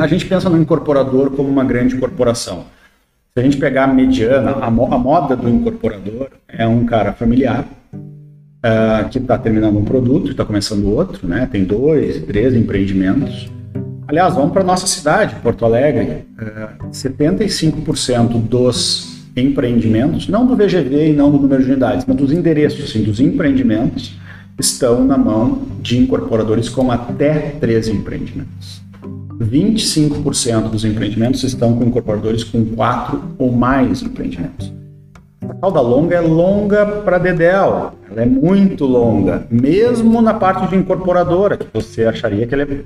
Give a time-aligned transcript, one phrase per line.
[0.00, 2.64] a gente pensa no incorporador como uma grande corporação.
[3.32, 7.12] Se a gente pegar a mediana, a, mo a moda do incorporador é um cara
[7.12, 7.64] familiar
[7.94, 11.48] uh, que está terminando um produto, está começando outro, né?
[11.50, 13.48] Tem dois, três empreendimentos.
[14.08, 16.24] Aliás, vamos para nossa cidade, Porto Alegre.
[16.36, 22.32] Uh, 75% dos empreendimentos, não do VGV e não do número de unidades, mas dos
[22.32, 24.18] endereços, sim, dos empreendimentos,
[24.58, 28.82] estão na mão de incorporadores com até três empreendimentos.
[29.40, 34.72] 25% dos empreendimentos estão com incorporadores com quatro ou mais empreendimentos.
[35.48, 40.76] A cauda longa é longa para Dedel, ela é muito longa, mesmo na parte de
[40.76, 42.84] incorporadora, que você acharia que ela é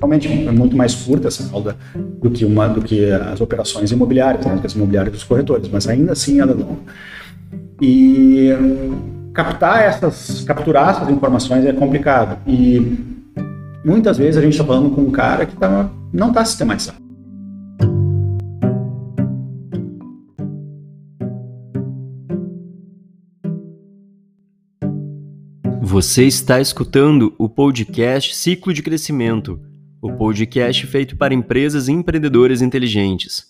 [0.00, 1.76] realmente é muito mais curta essa cauda
[2.20, 6.12] do que uma do que as operações imobiliárias, né, as imobiliárias dos corretores, mas ainda
[6.12, 6.80] assim ela é longa.
[7.80, 8.50] E
[9.32, 12.38] captar essas, capturar essas informações é complicado.
[12.46, 13.13] E
[13.84, 17.04] muitas vezes a gente está falando com um cara que tá, não está sistematizado.
[25.82, 29.60] Você está escutando o podcast Ciclo de Crescimento,
[30.02, 33.44] o podcast feito para empresas e empreendedores inteligentes.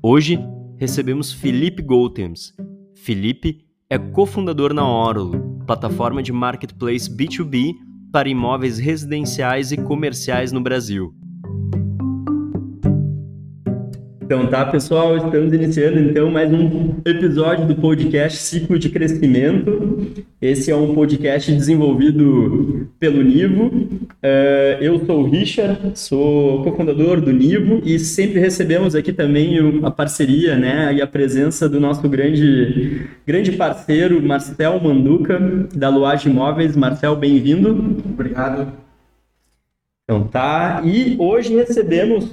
[0.00, 0.38] Hoje
[0.76, 2.54] recebemos Felipe Goltems.
[2.94, 7.74] Felipe é cofundador na Orlo, plataforma de marketplace B2B
[8.14, 11.12] para imóveis residenciais e comerciais no Brasil.
[14.24, 20.24] Então tá, pessoal, estamos iniciando então mais um episódio do podcast Ciclo de Crescimento.
[20.40, 23.66] Esse é um podcast desenvolvido pelo Nivo.
[23.66, 29.90] Uh, eu sou o Richard, sou cofundador do Nivo e sempre recebemos aqui também a
[29.90, 35.38] parceria né, e a presença do nosso grande, grande parceiro, Marcel Manduca,
[35.74, 36.74] da Luage Imóveis.
[36.74, 38.00] Marcel, bem-vindo.
[38.06, 38.72] Obrigado.
[40.04, 42.26] Então tá, e hoje recebemos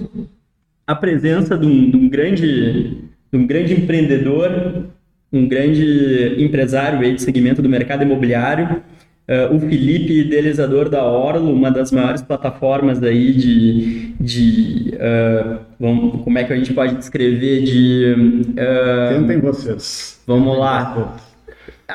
[0.86, 2.98] a presença de um, de um grande,
[3.32, 4.86] de um grande empreendedor,
[5.32, 8.82] um grande empresário aí de segmento do mercado imobiliário,
[9.30, 16.22] Uh, o Felipe, idealizador da Orlo, uma das maiores plataformas aí de, de uh, vamos,
[16.23, 18.14] como é que a gente pode descrever de...
[18.50, 20.20] Uh, Tentem vocês.
[20.28, 21.16] Vamos lá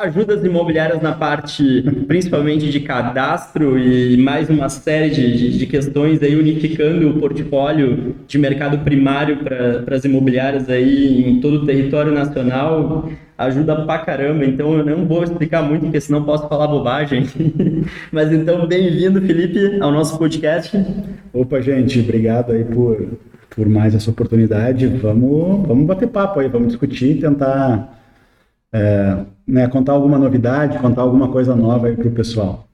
[0.00, 6.36] ajudas imobiliárias na parte principalmente de cadastro e mais uma série de, de questões aí
[6.36, 13.08] unificando o portfólio de mercado primário para as imobiliárias aí em todo o território nacional
[13.38, 17.26] ajuda pra caramba, então eu não vou explicar muito, porque senão posso falar bobagem.
[18.10, 20.74] Mas então, bem-vindo, Felipe, ao nosso podcast.
[21.34, 23.18] Opa, gente, obrigado aí por,
[23.50, 24.86] por mais essa oportunidade.
[24.86, 28.00] Vamos, vamos bater papo aí, vamos discutir, tentar
[28.72, 32.66] é, né, contar alguma novidade, contar alguma coisa nova aí para o pessoal.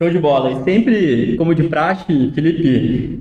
[0.00, 0.52] Show de bola.
[0.52, 3.20] E sempre, como de praxe, Felipe,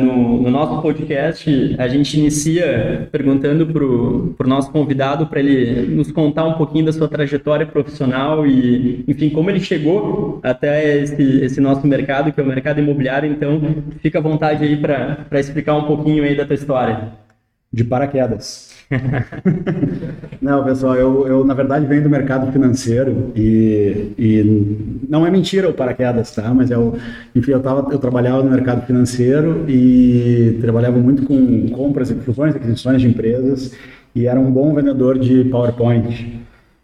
[0.00, 6.12] no, no, nosso podcast, a gente inicia perguntando para o nosso convidado para ele nos
[6.12, 11.60] contar um pouquinho da sua trajetória profissional e, enfim, como ele chegou até esse, esse
[11.60, 13.28] nosso mercado, que é o mercado imobiliário.
[13.28, 13.60] Então,
[13.98, 17.14] fica à vontade aí para explicar um pouquinho aí da tua história.
[17.72, 18.71] De paraquedas.
[20.40, 25.68] não, pessoal, eu, eu na verdade venho do mercado financeiro e, e não é mentira
[25.68, 26.52] o paraquedas, tá?
[26.52, 26.96] Mas eu,
[27.34, 32.54] enfim, eu, tava, eu trabalhava no mercado financeiro e trabalhava muito com compras e fusões,
[32.54, 33.72] aquisições de empresas
[34.14, 36.40] e era um bom vendedor de PowerPoint.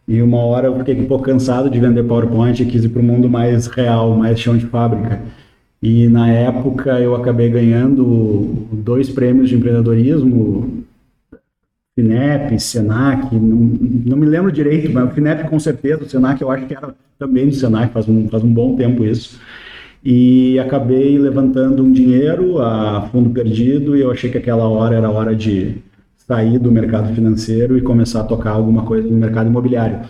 [0.07, 3.03] E uma hora eu fiquei um pouco cansado de vender PowerPoint e quis ir para
[3.03, 5.21] o mundo mais real, mais chão de fábrica.
[5.83, 10.78] E na época eu acabei ganhando dois prêmios de empreendedorismo,
[11.99, 13.57] FINEP, SENAC, não,
[14.07, 16.95] não me lembro direito, mas o FINEP com certeza, o SENAC eu acho que era
[17.19, 19.41] também do SENAC, faz um, faz um bom tempo isso.
[20.05, 25.11] E acabei levantando um dinheiro a fundo perdido e eu achei que aquela hora era
[25.11, 25.79] hora de
[26.17, 30.03] sair do mercado financeiro e começar a tocar alguma coisa no mercado imobiliário.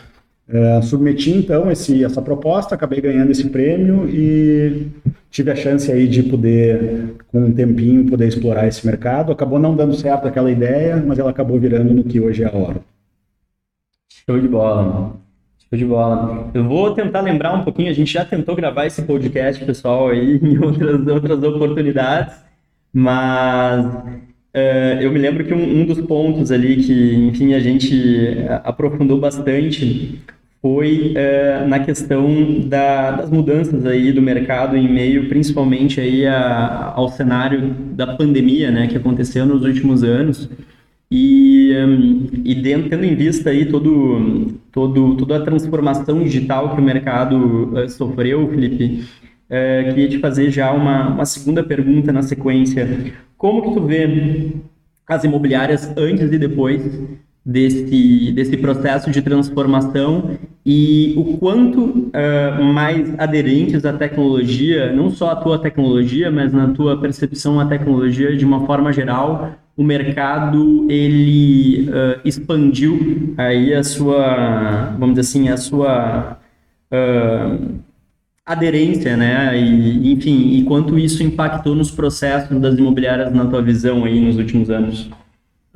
[0.47, 4.89] Uh, submeti então esse, essa proposta, acabei ganhando esse prêmio e
[5.31, 9.33] tive a chance aí de poder, com um tempinho, poder explorar esse mercado.
[9.33, 12.57] Acabou não dando certo aquela ideia, mas ela acabou virando no que hoje é a
[12.57, 12.81] hora.
[14.27, 15.17] Show de bola,
[15.69, 16.51] Show de bola.
[16.55, 20.37] Eu vou tentar lembrar um pouquinho, a gente já tentou gravar esse podcast, pessoal, aí
[20.43, 22.37] em outras, outras oportunidades,
[22.93, 28.37] mas uh, eu me lembro que um, um, dos pontos ali que, enfim, a gente
[28.65, 30.21] aprofundou bastante
[30.61, 36.93] foi é, na questão da, das mudanças aí do mercado em meio, principalmente aí a,
[36.95, 40.51] ao cenário da pandemia, né, que aconteceu nos últimos anos
[41.11, 46.81] e, um, e dentro, tendo em vista aí todo, todo, toda a transformação digital que
[46.81, 49.05] o mercado uh, sofreu, Felipe,
[49.49, 53.15] queria te fazer já uma, uma segunda pergunta na sequência.
[53.39, 54.53] Como que tu vê
[55.07, 56.83] as imobiliárias antes e depois
[57.45, 65.31] desse, desse processo de transformação e o quanto uh, mais aderentes à tecnologia, não só
[65.31, 70.87] a tua tecnologia, mas na tua percepção à tecnologia de uma forma geral, o mercado
[70.91, 76.39] ele uh, expandiu aí a sua, vamos dizer assim, a sua
[76.93, 77.79] uh,
[78.45, 79.59] aderência, né?
[79.59, 84.37] E, enfim, e quanto isso impactou nos processos das imobiliárias na tua visão aí nos
[84.37, 85.09] últimos anos?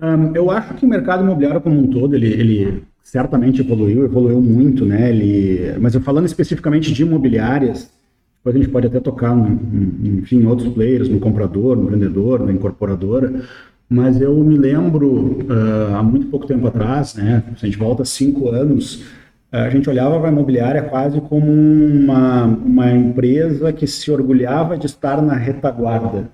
[0.03, 4.41] Um, eu acho que o mercado imobiliário como um todo, ele, ele certamente evoluiu, evoluiu
[4.41, 5.11] muito, né?
[5.11, 7.89] Ele, mas eu falando especificamente de imobiliárias,
[8.39, 12.45] depois a gente pode até tocar, no, enfim, em outros players, no comprador, no vendedor,
[12.45, 13.43] na incorporadora,
[13.89, 17.45] mas eu me lembro, uh, há muito pouco tempo atrás, né?
[17.57, 19.05] Se a gente volta cinco anos,
[19.53, 24.87] a gente olhava para a imobiliária quase como uma, uma empresa que se orgulhava de
[24.87, 26.29] estar na retaguarda,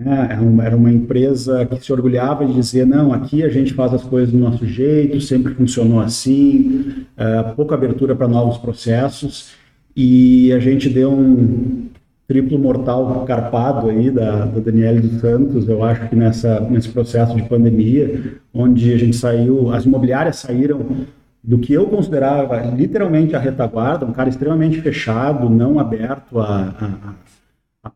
[0.00, 4.02] é, era uma empresa que se orgulhava de dizer, não, aqui a gente faz as
[4.02, 9.52] coisas do nosso jeito, sempre funcionou assim, é, pouca abertura para novos processos,
[9.94, 11.88] e a gente deu um
[12.26, 17.34] triplo mortal carpado aí da, da Daniele dos Santos, eu acho que nessa, nesse processo
[17.36, 21.06] de pandemia, onde a gente saiu, as imobiliárias saíram
[21.44, 27.14] do que eu considerava literalmente a retaguarda, um cara extremamente fechado, não aberto a, a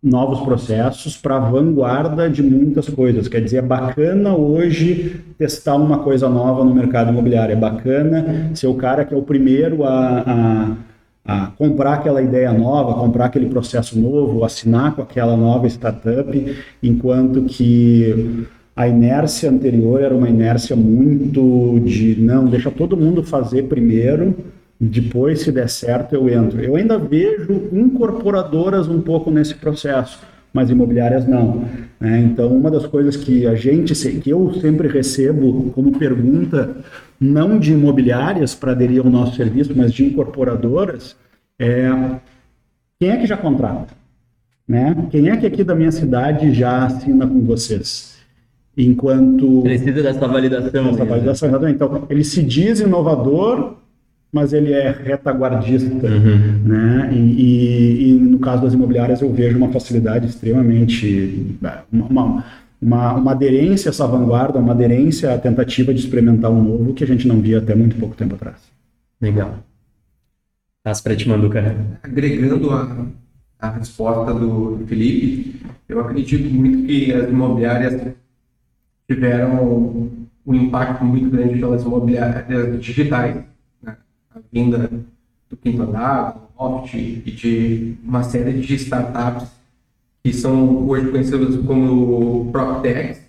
[0.02, 3.28] novos processos para vanguarda de muitas coisas.
[3.28, 8.66] Quer dizer, é bacana hoje testar uma coisa nova no mercado imobiliário, é bacana ser
[8.66, 10.76] o cara que é o primeiro a,
[11.24, 16.56] a, a comprar aquela ideia nova, comprar aquele processo novo, assinar com aquela nova startup,
[16.82, 18.44] enquanto que
[18.74, 24.34] a inércia anterior era uma inércia muito de não, deixa todo mundo fazer primeiro
[24.80, 26.60] depois, se der certo, eu entro.
[26.60, 30.20] Eu ainda vejo incorporadoras um pouco nesse processo,
[30.52, 31.64] mas imobiliárias não.
[31.98, 32.20] Né?
[32.20, 36.76] Então, uma das coisas que a gente, que eu sempre recebo como pergunta,
[37.18, 41.16] não de imobiliárias para aderir ao nosso serviço, mas de incorporadoras,
[41.58, 41.90] é
[42.98, 43.94] quem é que já contrata?
[44.66, 44.94] Né?
[45.10, 48.16] Quem é que aqui da minha cidade já assina com vocês?
[48.76, 49.62] Enquanto.
[49.62, 50.92] Precisa dessa validação.
[50.92, 53.76] Dessa validação, Então, ele se diz inovador,
[54.36, 56.58] mas ele é retaguardista, uhum.
[56.62, 57.10] né?
[57.10, 61.56] E, e, e, no caso das imobiliárias eu vejo uma facilidade extremamente,
[61.90, 62.44] uma,
[62.80, 67.02] uma, uma aderência a essa vanguarda, uma aderência à tentativa de experimentar um novo que
[67.02, 68.56] a gente não via até muito pouco tempo atrás.
[69.18, 69.54] Legal.
[70.84, 71.74] Passo para ti, Manduca.
[72.02, 73.06] Agregando a,
[73.58, 78.14] a resposta do Felipe, eu acredito muito que as imobiliárias
[79.08, 80.10] tiveram
[80.46, 83.55] um impacto muito grande pelas imobiliárias digitais
[84.52, 84.90] vinda
[85.48, 89.48] do Quinto Andar, Loft e de uma série de startups
[90.22, 93.20] que são hoje conhecidas como PropTechs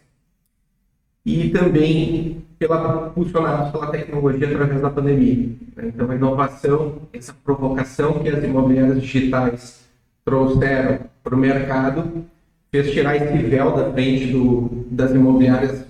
[1.26, 5.50] e também pela, funcionados pela tecnologia através da pandemia.
[5.76, 5.92] Né?
[5.94, 9.86] Então, a inovação, essa provocação que as imobiliárias digitais
[10.26, 12.26] trouxeram para o mercado
[12.72, 15.86] fez tirar esse véu da frente do, das imobiliárias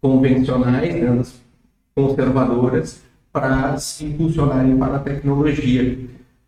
[0.00, 1.40] convencionais, né, das
[1.94, 3.02] conservadoras,
[3.38, 5.96] para se impulsionarem para a tecnologia.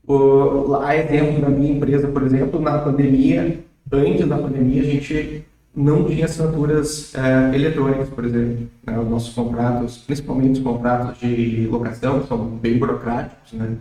[0.06, 3.61] O, a exemplo da minha empresa, por exemplo, na pandemia,
[3.92, 5.44] antes da pandemia, a gente
[5.75, 8.68] não tinha assinaturas é, eletrônicas, por exemplo.
[8.85, 8.99] Né?
[8.99, 13.52] Os nossos contratos, principalmente os contratos de locação, são bem burocráticos.
[13.52, 13.76] Né?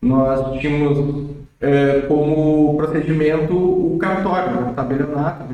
[0.00, 1.30] Nós tínhamos
[1.60, 4.70] é, como procedimento o cartório, né?
[4.70, 5.44] o tabelionato.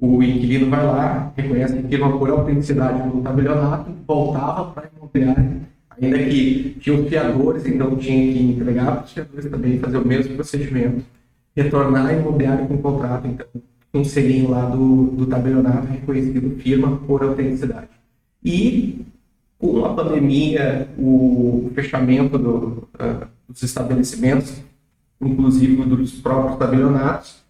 [0.00, 5.67] O inquilino vai lá, reconhece que inquilino por autenticidade do tabelionato, voltava para a imobiliária
[6.00, 10.06] ainda que tinha os fiadores, então tinha que entregar para os fiadores também, fazer o
[10.06, 11.04] mesmo procedimento,
[11.56, 13.46] retornar a imobiliária com o contrato, então,
[13.92, 17.88] um selinho lá do, do tabelionato reconhecido firma por autenticidade.
[18.44, 19.04] E
[19.58, 24.62] com a pandemia, o fechamento do, uh, dos estabelecimentos,
[25.20, 27.42] inclusive dos próprios tabelionatos,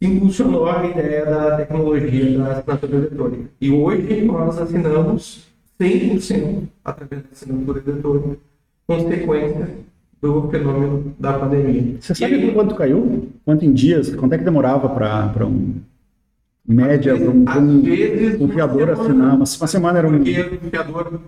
[0.00, 3.44] impulsionou a ideia da tecnologia da assinatura eletrônica.
[3.60, 8.38] E hoje nós assinamos 100% através da assinatura eletrônica,
[8.86, 9.70] consequência
[10.20, 11.96] do fenômeno da pandemia.
[12.00, 13.28] Você sabe aí, quanto caiu?
[13.44, 14.14] Quanto em dias?
[14.14, 15.74] Quanto é que demorava para um
[16.66, 19.34] média, para um, um, um fiador assinar?
[19.34, 20.18] Uma, uma semana era um.
[20.18, 21.20] Porque o fiador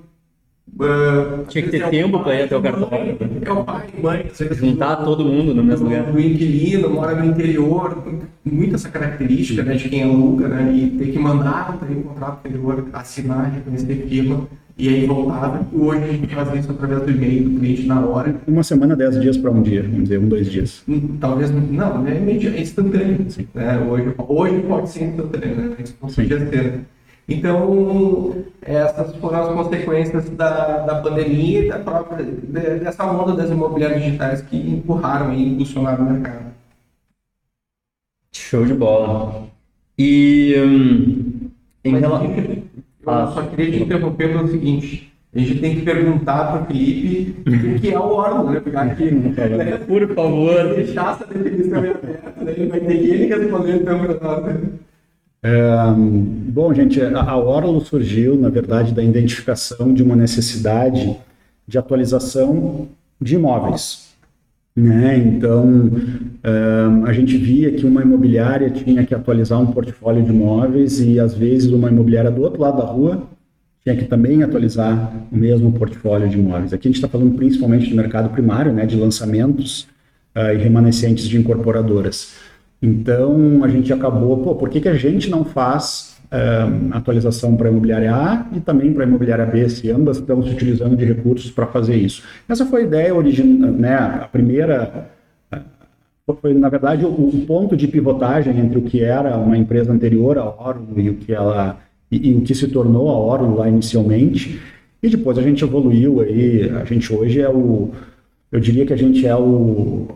[0.75, 3.17] Uh, Tinha que ter tempo para ir até o cartório.
[3.41, 6.13] É o pai, mãe, juntar todo mundo no mesmo lugar.
[6.13, 8.03] O inquilino mora no interior,
[8.45, 12.47] muito essa característica né, de quem aluga, né, e ter que mandar para o contrato
[12.47, 15.65] anterior, assinar, reconhecer firma, e aí voltava.
[15.73, 18.35] E hoje a gente faz isso através do e-mail do cliente na hora.
[18.47, 20.83] Uma semana, dez dias para um dia, vamos dizer, um, dois dias.
[20.89, 23.27] Hum, Talvez, não, é, é instantâneo.
[23.29, 23.47] Sim.
[23.55, 23.79] né?
[23.79, 25.77] Hoje, hoje pode ser instantâneo, né?
[25.79, 26.81] Isso podia ser.
[27.29, 27.35] Né?
[27.37, 33.51] Então, essas foram as consequências da, da pandemia e da própria, de- dessa onda das
[33.51, 36.45] imobiliárias digitais que empurraram e impulsionaram o mercado.
[38.33, 39.47] Show de bola.
[39.99, 41.51] E hum,
[41.85, 42.27] em Mas, relação.
[42.35, 42.63] eu
[43.07, 43.31] Ah.
[43.33, 45.13] só queria te interromper pelo seguinte.
[45.35, 47.43] A gente tem que perguntar para o Felipe
[47.77, 48.61] o que é o órgão, né?
[48.61, 49.79] Porque aqui, né?
[49.87, 50.75] Por favor.
[50.75, 52.53] deixar essa definição em aberto, né?
[52.57, 54.57] ele vai ter que ele responder então para nós.
[55.45, 61.15] É, bom, gente, a Orlo surgiu, na verdade, da identificação de uma necessidade
[61.69, 62.89] de atualização
[63.21, 64.15] de imóveis.
[64.75, 65.19] Né?
[65.19, 65.93] Então,
[66.43, 71.21] é, a gente via que uma imobiliária tinha que atualizar um portfólio de imóveis e,
[71.21, 73.29] às vezes, uma imobiliária do outro lado da rua
[73.83, 76.73] tinha que também atualizar o mesmo portfólio de imóveis.
[76.73, 79.87] Aqui a gente está falando principalmente do mercado primário, né, de lançamentos
[80.35, 82.33] ah, e remanescentes de incorporadoras.
[82.83, 87.69] Então a gente acabou, pô, por que, que a gente não faz ah, atualização para
[87.69, 91.05] a imobiliária A e também para a imobiliária B, se ambas estão se utilizando de
[91.05, 92.23] recursos para fazer isso?
[92.49, 95.09] Essa foi a ideia original, né, a primeira
[96.41, 100.39] foi, na verdade, o, o ponto de pivotagem entre o que era uma empresa anterior
[100.39, 101.79] à Orlo e o que ela
[102.11, 104.59] e, e o que se tornou a Orlo lá inicialmente.
[105.03, 107.91] E depois a gente evoluiu aí, a gente hoje é o,
[108.51, 110.07] eu diria que a gente é o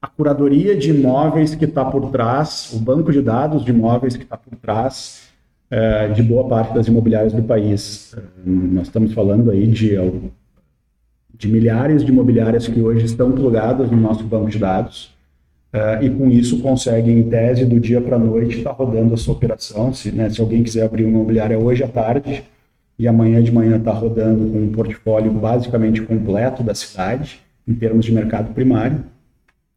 [0.00, 4.22] a curadoria de imóveis que está por trás, o banco de dados de imóveis que
[4.24, 5.28] está por trás
[5.70, 8.16] eh, de boa parte das imobiliárias do país.
[8.44, 9.96] Nós estamos falando aí de
[11.40, 15.10] de milhares de imobiliárias que hoje estão plugadas no nosso banco de dados
[15.72, 19.16] eh, e com isso conseguem, em tese, do dia para a noite, estar rodando a
[19.16, 19.92] sua operação.
[19.94, 22.44] Se, né, se alguém quiser abrir uma imobiliária hoje à tarde
[22.98, 28.04] e amanhã de manhã está rodando com um portfólio basicamente completo da cidade, em termos
[28.04, 29.02] de mercado primário,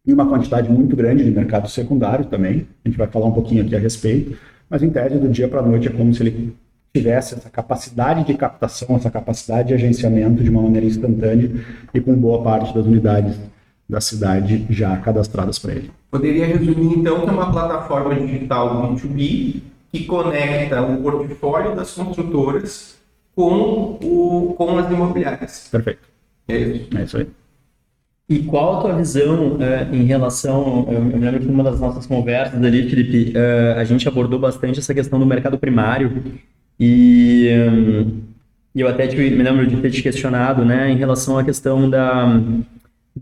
[0.05, 2.67] e uma quantidade muito grande de mercado secundário também.
[2.83, 4.37] A gente vai falar um pouquinho aqui a respeito,
[4.69, 6.55] mas em tese, do dia para a noite, é como se ele
[6.93, 11.51] tivesse essa capacidade de captação, essa capacidade de agenciamento de uma maneira instantânea
[11.93, 13.39] e com boa parte das unidades
[13.89, 15.91] da cidade já cadastradas para ele.
[16.11, 22.97] Poderia resumir então que é uma plataforma digital B2B que conecta o portfólio das construtoras
[23.35, 25.67] com, o, com as imobiliárias.
[25.71, 26.01] Perfeito.
[26.47, 26.97] É isso.
[26.97, 27.27] É isso aí.
[28.29, 30.87] E qual a tua visão eh, em relação.
[30.89, 34.79] Eu, me lembro que numa das nossas conversas ali, Felipe, eh, a gente abordou bastante
[34.79, 36.23] essa questão do mercado primário.
[36.79, 38.21] E hum,
[38.75, 42.39] eu até te- me lembro de ter te questionado né, em relação à questão da,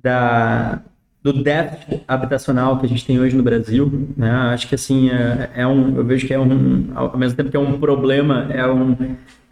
[0.01, 0.81] da,
[1.24, 4.10] do déficit habitacional que a gente tem hoje no Brasil.
[4.18, 4.32] Né?
[4.32, 7.58] Acho que assim, é, é um, eu vejo que é um, ao mesmo tempo que
[7.58, 8.96] é um problema, é um,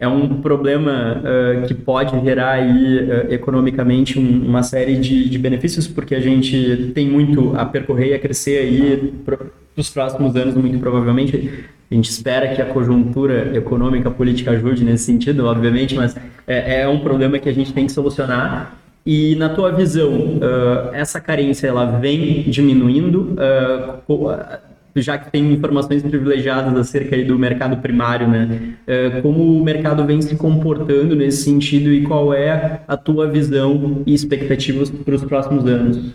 [0.00, 5.38] é um problema eh, que pode gerar aí eh, economicamente um- uma série de, de
[5.38, 9.38] benefícios, porque a gente tem muito a percorrer e a crescer aí para
[9.76, 11.64] os próximos anos, muito provavelmente.
[11.90, 16.88] A gente espera que a conjuntura econômica política ajude nesse sentido, obviamente, mas é, é
[16.88, 18.76] um problema que a gente tem que solucionar.
[19.12, 24.60] E na tua visão, ah, essa carência ela vem diminuindo, ah,
[24.94, 28.76] já que tem informações privilegiadas acerca do mercado primário, né?
[28.86, 34.04] Ah, como o mercado vem se comportando nesse sentido e qual é a tua visão
[34.06, 36.14] e expectativas para os próximos anos?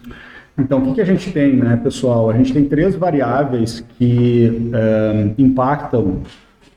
[0.57, 2.29] Então, o que, que a gente tem, né, pessoal?
[2.29, 4.71] A gente tem três variáveis que
[5.37, 6.21] impactam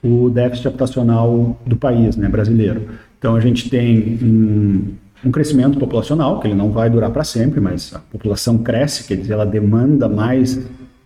[0.03, 2.89] o déficit habitacional do país, né, brasileiro.
[3.21, 4.95] Então, a gente tem um,
[5.25, 9.17] um crescimento populacional, que ele não vai durar para sempre, mas a população cresce, quer
[9.17, 10.61] dizer, ela demanda mais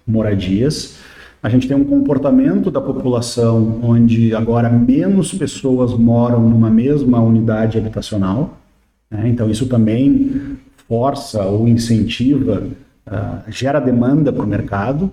[0.07, 0.99] moradias.
[1.43, 7.79] A gente tem um comportamento da população onde agora menos pessoas moram numa mesma unidade
[7.79, 8.59] habitacional.
[9.11, 9.29] né?
[9.29, 12.67] Então, isso também força ou incentiva,
[13.07, 15.11] ah, gera demanda para o mercado.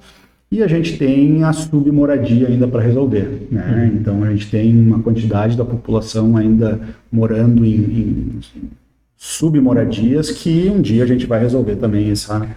[0.51, 3.47] E a gente tem a submoradia ainda para resolver.
[3.51, 3.91] Né?
[3.93, 6.79] Então, a gente tem uma quantidade da população ainda
[7.11, 8.39] morando em, em
[9.21, 12.47] submoradias que um dia a gente vai resolver também essa,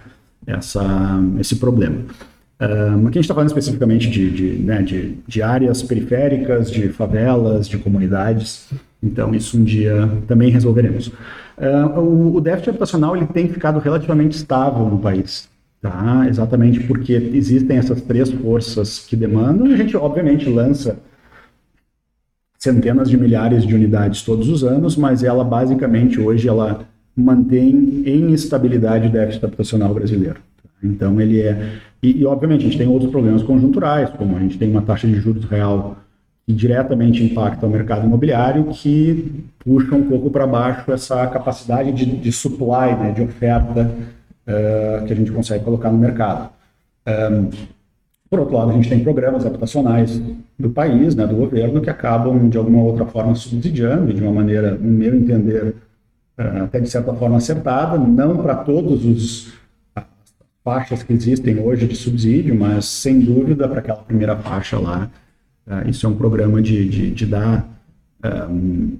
[0.46, 2.04] essa, esse problema.
[2.60, 6.88] Um, aqui a gente está falando especificamente de, de, né, de, de áreas periféricas, de
[6.90, 8.70] favelas, de comunidades.
[9.02, 11.08] Então, isso um dia também resolveremos.
[11.08, 15.48] Uh, o, o déficit habitacional ele tem ficado relativamente estável no país.
[15.80, 16.26] Tá?
[16.28, 20.96] Exatamente porque existem essas três forças que demandam e a gente, obviamente, lança
[22.62, 28.32] centenas de milhares de unidades todos os anos, mas ela basicamente hoje ela mantém em
[28.32, 30.36] estabilidade o déficit habitacional brasileiro.
[30.80, 34.58] Então ele é e, e, obviamente a gente tem outros problemas conjunturais, como a gente
[34.58, 35.96] tem uma taxa de juros real
[36.46, 42.04] que diretamente impactam o mercado imobiliário, que puxa um pouco para baixo essa capacidade de,
[42.04, 43.90] de supply, né, de oferta
[44.46, 46.48] uh, que a gente consegue colocar no mercado.
[47.08, 47.50] Um,
[48.32, 50.18] por outro lado, a gente tem programas habitacionais
[50.58, 54.70] do país, né, do governo, que acabam, de alguma outra forma, subsidiando, de uma maneira,
[54.74, 55.74] no meu entender,
[56.38, 59.52] uh, até de certa forma acertada, não para todos os
[60.64, 65.10] faixas que existem hoje de subsídio, mas sem dúvida para aquela primeira faixa lá,
[65.66, 67.68] uh, isso é um programa de, de, de dar
[68.48, 68.96] um,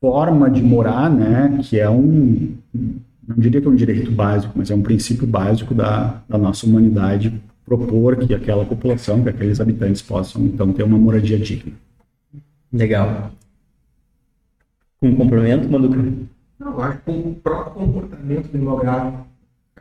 [0.00, 4.68] forma de morar, né, que é um, não diria que é um direito básico, mas
[4.68, 10.02] é um princípio básico da, da nossa humanidade propor que aquela população, que aqueles habitantes
[10.02, 11.72] possam então ter uma moradia digna.
[12.72, 13.30] Legal.
[15.00, 15.98] Um complemento, Manduca?
[16.58, 19.26] Não, acho que o próprio comportamento demográfico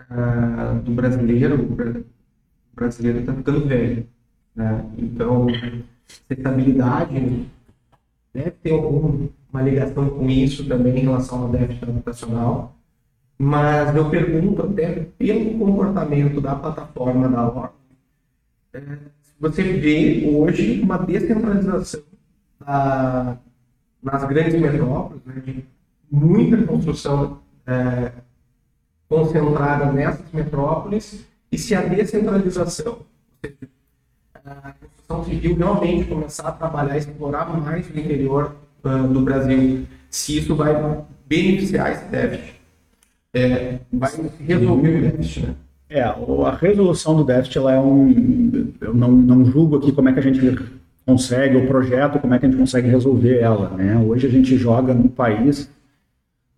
[0.09, 4.05] uh, do brasileiro, o brasileiro está ficando velho.
[4.55, 4.85] Né?
[4.97, 5.47] Então,
[6.29, 7.45] estabilidade
[8.33, 12.75] deve ter alguma ligação com isso também em relação ao déficit habitacional.
[13.43, 17.71] Mas eu pergunto até pelo comportamento da plataforma da Ordem,
[18.71, 18.81] é,
[19.39, 22.03] você vê hoje uma descentralização
[22.59, 23.39] da,
[24.03, 25.65] nas grandes metrópoles, né, de
[26.11, 28.11] muita construção é,
[29.09, 32.99] concentrada nessas metrópoles, e se a descentralização,
[34.35, 40.37] a construção civil realmente começar a trabalhar, explorar mais o interior uh, do Brasil, se
[40.37, 40.75] isso vai
[41.27, 42.60] beneficiar esse déficit
[43.33, 45.55] é, vai resolver o déficit, né?
[45.89, 48.71] É, a resolução do déficit ela é um.
[48.79, 50.57] Eu não, não julgo aqui como é que a gente
[51.05, 53.69] consegue, o projeto, como é que a gente consegue resolver ela.
[53.71, 53.97] Né?
[53.97, 55.69] Hoje a gente joga no país,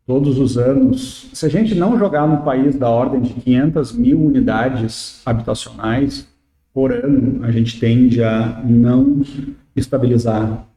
[0.06, 1.30] todos os anos.
[1.34, 6.28] Se a gente não jogar no país da ordem de 500 mil unidades habitacionais
[6.72, 9.24] por ano, a gente tende a não
[9.76, 10.68] estabilizar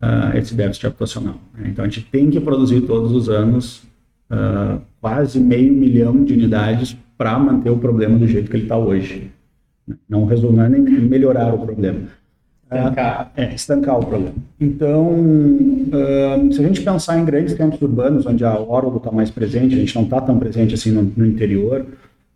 [0.00, 1.40] uh, esse déficit habitacional.
[1.54, 1.70] Né?
[1.72, 3.85] Então a gente tem que produzir todos os anos
[4.30, 8.76] uh, quase meio milhão de unidades para manter o problema do jeito que ele está
[8.76, 9.30] hoje.
[10.08, 12.00] Não resolver nem melhorar o problema.
[12.70, 13.26] Estancar.
[13.26, 14.34] Uh, é, estancar o problema.
[14.60, 19.30] Então, uh, se a gente pensar em grandes centros urbanos, onde a Orólogo está mais
[19.30, 21.86] presente, a gente não está tão presente assim no, no interior,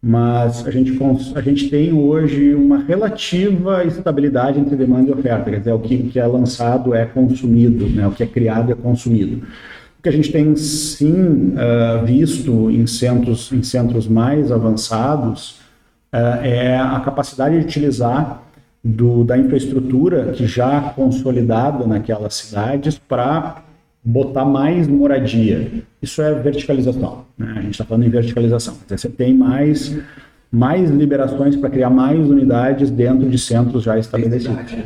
[0.02, 0.98] mas a gente,
[1.34, 5.98] a gente tem hoje uma relativa estabilidade entre demanda e oferta, quer dizer, o que,
[6.04, 8.06] que é lançado é consumido, né?
[8.06, 9.42] o que é criado é consumido.
[10.00, 15.60] O que a gente tem sim uh, visto em centros, em centros mais avançados
[16.10, 18.42] uh, é a capacidade de utilizar
[18.82, 23.62] do, da infraestrutura que já consolidada naquelas cidades para
[24.02, 25.70] botar mais moradia.
[26.00, 27.26] Isso é verticalização.
[27.36, 27.52] Né?
[27.58, 28.78] A gente está falando em verticalização.
[28.88, 29.94] Você tem mais,
[30.50, 34.76] mais liberações para criar mais unidades dentro de centros já estabelecidos.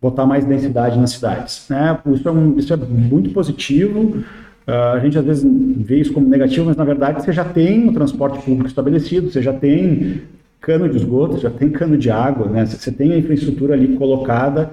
[0.00, 1.66] Botar mais densidade nas cidades.
[1.68, 1.98] Né?
[2.06, 4.24] Isso, é um, isso é muito positivo.
[4.66, 7.88] Uh, a gente às vezes vê isso como negativo, mas na verdade você já tem
[7.88, 10.22] o transporte público estabelecido, você já tem
[10.60, 12.66] cano de esgoto, já tem cano de água, né?
[12.66, 14.72] Você tem a infraestrutura ali colocada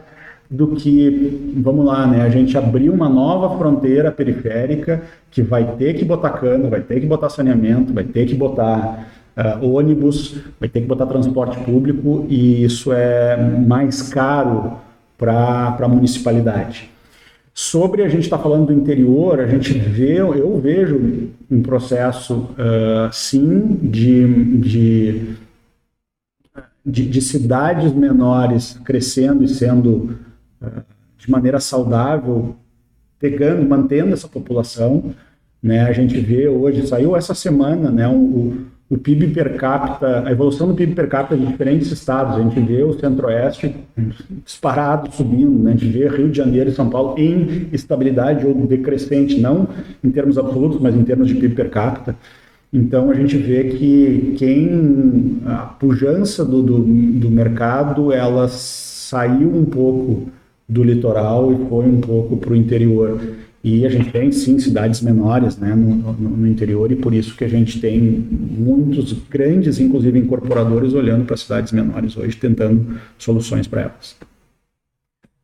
[0.50, 2.22] do que, vamos lá, né?
[2.24, 7.00] A gente abrir uma nova fronteira periférica que vai ter que botar cano, vai ter
[7.00, 12.26] que botar saneamento, vai ter que botar uh, ônibus, vai ter que botar transporte público
[12.30, 14.74] e isso é mais caro
[15.18, 16.93] para a municipalidade.
[17.54, 22.50] Sobre a gente estar tá falando do interior, a gente vê, eu vejo um processo,
[22.54, 25.36] uh, sim, de, de,
[26.84, 30.18] de, de, cidades menores crescendo e sendo
[30.60, 30.82] uh,
[31.16, 32.56] de maneira saudável,
[33.20, 35.14] pegando, mantendo essa população.
[35.62, 35.82] Né?
[35.82, 40.68] A gente vê hoje, saiu essa semana, né, um, o PIB per capita, a evolução
[40.68, 42.38] do PIB per capita de diferentes estados.
[42.38, 43.76] A gente vê o Centro-Oeste
[44.46, 45.72] disparado, subindo, né?
[45.72, 49.68] a gente vê Rio de Janeiro e São Paulo em estabilidade ou decrescente, não
[50.04, 52.16] em termos absolutos, mas em termos de PIB per capita.
[52.72, 59.66] Então a gente vê que quem a pujança do, do, do mercado ela saiu um
[59.66, 60.30] pouco
[60.70, 63.20] do litoral e foi um pouco para o interior.
[63.64, 67.34] E a gente tem, sim, cidades menores né, no, no, no, interior, e por isso
[67.38, 73.66] que a gente tem muitos grandes, inclusive incorporadores, olhando para cidades menores hoje, tentando soluções
[73.66, 74.18] para elas.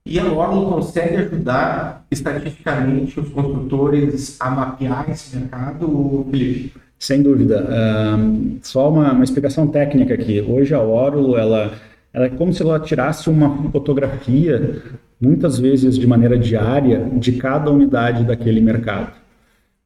[0.05, 6.73] E a Orlon consegue ajudar estatisticamente os construtores a mapear esse mercado, Felipe?
[6.97, 7.63] Sem dúvida.
[7.63, 10.41] Uh, só uma, uma, explicação técnica aqui.
[10.41, 11.71] Hoje a Orlo, ela,
[12.11, 14.81] ela é como se ela tirasse uma fotografia
[15.19, 19.11] muitas vezes de maneira diária, de cada unidade daquele mercado.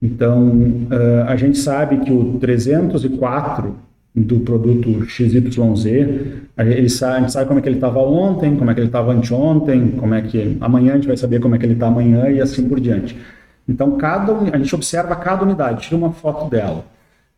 [0.01, 3.75] Então, uh, a gente sabe que o 304
[4.15, 5.33] do produto XYZ,
[6.63, 8.87] gente sabe, a gente sabe como é que ele estava ontem, como é que ele
[8.87, 11.87] estava anteontem, como é que amanhã a gente vai saber como é que ele está
[11.87, 13.17] amanhã e assim por diante.
[13.67, 16.85] Então, cada, a gente observa cada unidade, tira uma foto dela.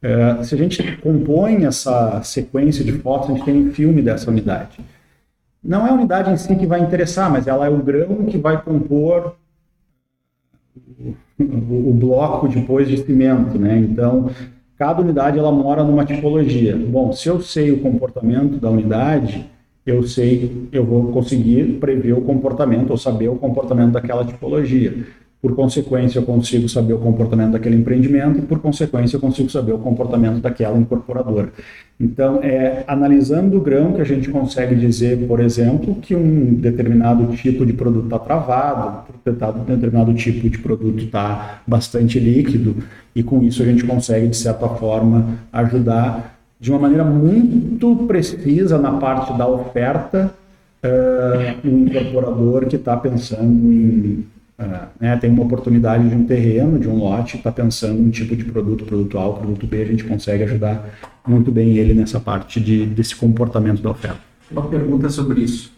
[0.02, 4.30] É, se a gente compõe essa sequência de fotos, a gente tem um filme dessa
[4.30, 4.80] unidade.
[5.66, 8.38] Não é a unidade em si que vai interessar, mas ela é o grão que
[8.38, 9.36] vai compor
[11.40, 13.80] o, o, bloco depois de cimento, né?
[13.80, 14.30] Então,
[14.78, 16.78] cada unidade ela mora numa tipologia.
[16.78, 19.50] Bom, se eu sei o comportamento da unidade,
[19.84, 25.06] eu sei, eu vou conseguir prever o comportamento ou saber o comportamento daquela tipologia.
[25.46, 29.74] Por consequência, eu consigo saber o comportamento daquele empreendimento e, por consequência, eu consigo saber
[29.74, 31.54] o comportamento daquela incorporadora.
[32.00, 37.28] Então, é analisando o grão que a gente consegue dizer, por exemplo, que um determinado
[37.36, 42.78] tipo de produto está travado, um determinado tipo de produto está bastante líquido,
[43.16, 48.80] e com isso a gente consegue, de certa forma, ajudar de uma maneira muito precisa
[48.80, 50.34] na parte da oferta
[50.84, 54.26] uh, um incorporador que está pensando em
[54.58, 58.46] né, tem uma oportunidade de um terreno, de um lote, está pensando em tipo de
[58.46, 60.90] produto, produto A, produto B, a gente consegue ajudar
[61.28, 64.20] muito bem ele nessa parte de, desse comportamento da oferta.
[64.50, 65.74] Uma pergunta sobre isso.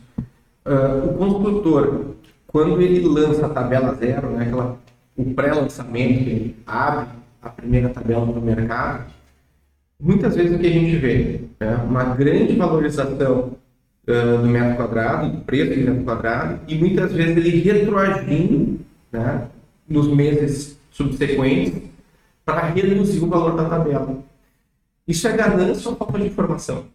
[0.66, 4.78] Uh, o construtor, quando ele lança a tabela zero, né, aquela,
[5.16, 7.08] o pré-lançamento, ele abre
[7.42, 9.06] a primeira tabela do mercado,
[10.00, 13.57] muitas vezes o que a gente vê é uma grande valorização
[14.08, 18.80] uh, do metro quadrado, do preço do metro quadrado, e muitas vezes ele retroagindo
[19.12, 19.48] né,
[19.88, 21.84] nos meses subsequentes
[22.46, 24.20] para reduzir o valor da tabela.
[25.08, 26.86] Isso é ganância ou falta de informação?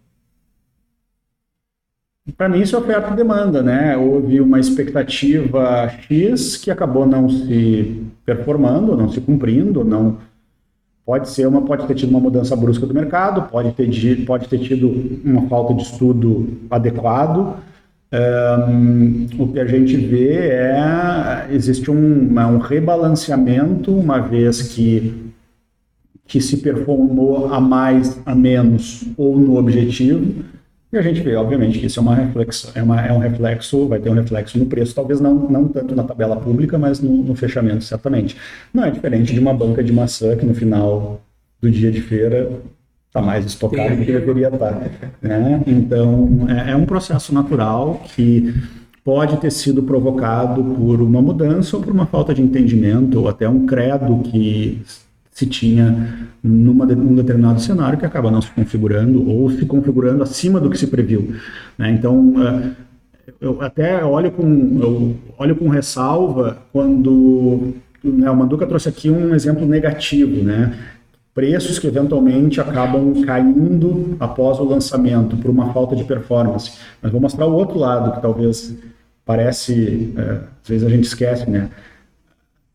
[2.36, 3.96] Para mim, isso é oferta e demanda, né?
[3.96, 10.18] Houve uma expectativa X que acabou não se performando, não se cumprindo, não
[11.04, 14.58] Pode ser uma, pode ter tido uma mudança brusca do mercado, pode ter, pode ter
[14.58, 17.56] tido uma falta de estudo adequado.
[18.12, 25.32] Um, o que a gente vê é existe um, um rebalanceamento, uma vez que
[26.32, 30.42] que se performou a mais, a menos ou no objetivo,
[30.92, 33.88] e a gente vê, obviamente, que isso é, uma reflexo, é, uma, é um reflexo,
[33.88, 37.10] vai ter um reflexo no preço, talvez não, não tanto na tabela pública, mas no,
[37.22, 38.36] no fechamento, certamente.
[38.74, 41.22] Não é diferente de uma banca de maçã que no final
[41.62, 42.50] do dia de feira
[43.06, 44.90] está mais estocado do que deveria estar.
[45.22, 45.62] Né?
[45.66, 48.54] Então, é, é um processo natural que
[49.02, 53.48] pode ter sido provocado por uma mudança ou por uma falta de entendimento, ou até
[53.48, 54.82] um credo que
[55.32, 60.60] se tinha numa, num determinado cenário que acaba não se configurando ou se configurando acima
[60.60, 61.34] do que se previu.
[61.76, 61.90] Né?
[61.90, 62.70] Então, uh,
[63.40, 69.34] eu até olho com, eu olho com ressalva quando né, o Manduca trouxe aqui um
[69.34, 70.74] exemplo negativo, né?
[71.34, 76.72] preços que eventualmente acabam caindo após o lançamento por uma falta de performance.
[77.00, 78.76] Mas vou mostrar o outro lado que talvez
[79.24, 81.70] parece, é, às vezes a gente esquece, né?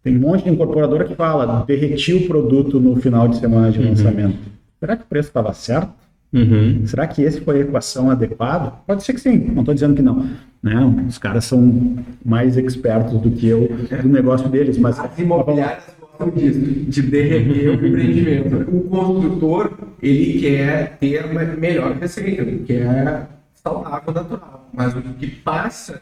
[0.04, 3.80] Tem um monte de incorporadora que fala, derreti o produto no final de semana de
[3.80, 3.90] uhum.
[3.90, 4.38] lançamento.
[4.80, 5.92] Será que o preço estava certo?
[6.32, 6.86] Uhum.
[6.86, 8.74] Será que esse foi a equação adequada?
[8.86, 10.28] Pode ser que sim, não estou dizendo que não.
[10.62, 10.76] Né?
[11.08, 13.70] Os caras são mais expertos do que eu
[14.02, 15.00] do negócio deles, mas...
[15.00, 18.76] As imobiliárias gostam disso, de derreter o empreendimento.
[18.76, 24.70] O construtor, ele quer ter uma melhor receita, ele quer saudável natural.
[24.74, 26.02] Mas o que passa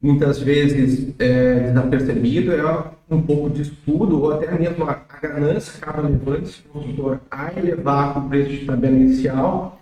[0.00, 2.62] muitas vezes é, desapercebido é
[3.10, 7.52] um pouco de estudo ou até mesmo a, a ganância acaba levando esse consultor a
[7.58, 9.78] elevar o preço de tabela inicial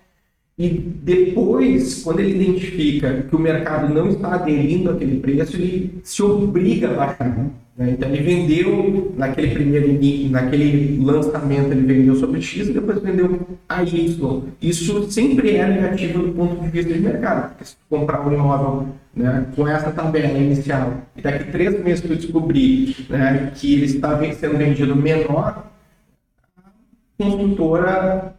[0.58, 6.22] e depois, quando ele identifica que o mercado não está aderindo àquele preço, ele se
[6.22, 7.50] obriga a baixar.
[7.76, 7.90] Né?
[7.90, 13.82] Então ele vendeu naquele primeiro naquele lançamento ele vendeu sobre X e depois vendeu a
[13.82, 14.42] Y.
[14.60, 18.88] Isso sempre é negativo do ponto de vista de mercado, porque se comprar um imóvel
[19.14, 24.18] né, com essa tabela inicial e daqui três meses tu descobrir né, que ele está
[24.32, 25.66] sendo vendido menor,
[26.56, 28.34] a construtora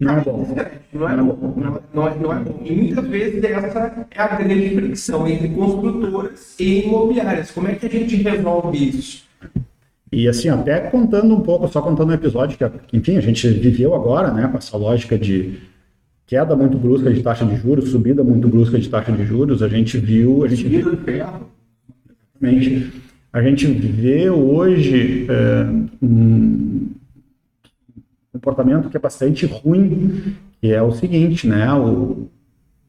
[0.00, 0.56] não é bom.
[0.92, 1.80] Não é bom.
[1.92, 2.60] Não, é, não é bom.
[2.64, 7.50] E muitas vezes essa é a grande fricção entre construtoras e imobiliárias.
[7.50, 9.26] Como é que a gente resolve isso?
[10.12, 13.94] E assim, até contando um pouco, só contando um episódio que, enfim, a gente viveu
[13.94, 15.58] agora, né, com essa lógica de
[16.26, 19.68] queda muito brusca de taxa de juros, subida muito brusca de taxa de juros, a
[19.68, 20.98] gente viu, a gente viu,
[23.32, 25.66] a gente vê hoje é,
[26.02, 26.65] um,
[28.36, 31.72] comportamento que é bastante ruim, que é o seguinte, né?
[31.74, 32.28] O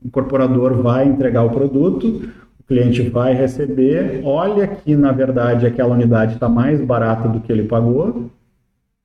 [0.04, 2.30] incorporador vai entregar o produto,
[2.60, 7.52] o cliente vai receber, olha que na verdade aquela unidade está mais barata do que
[7.52, 8.30] ele pagou,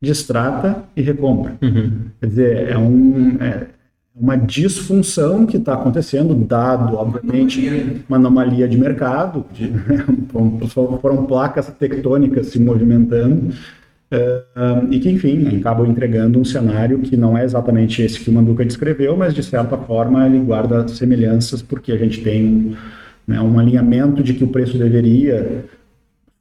[0.01, 1.57] distrata e recompra.
[1.63, 1.93] Uhum.
[2.21, 3.67] Quer dizer, é, um, é
[4.15, 9.73] uma disfunção que está acontecendo, dado, obviamente, uma anomalia de mercado, de,
[11.01, 13.55] foram placas tectônicas se movimentando,
[14.91, 18.65] E que, enfim, acabam entregando um cenário que não é exatamente esse que o Manduca
[18.65, 22.77] descreveu, mas de certa forma ele guarda semelhanças, porque a gente tem
[23.27, 25.65] né, um alinhamento de que o preço deveria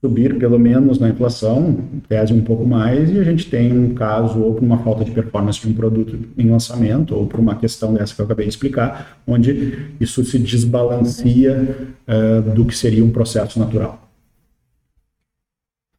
[0.02, 1.78] subir pelo menos na inflação,
[2.10, 5.12] tese um pouco mais, e a gente tem um caso ou por uma falta de
[5.12, 8.52] performance de um produto em lançamento, ou por uma questão dessa que eu acabei de
[8.52, 14.01] explicar, onde isso se desbalanceia uh, do que seria um processo natural.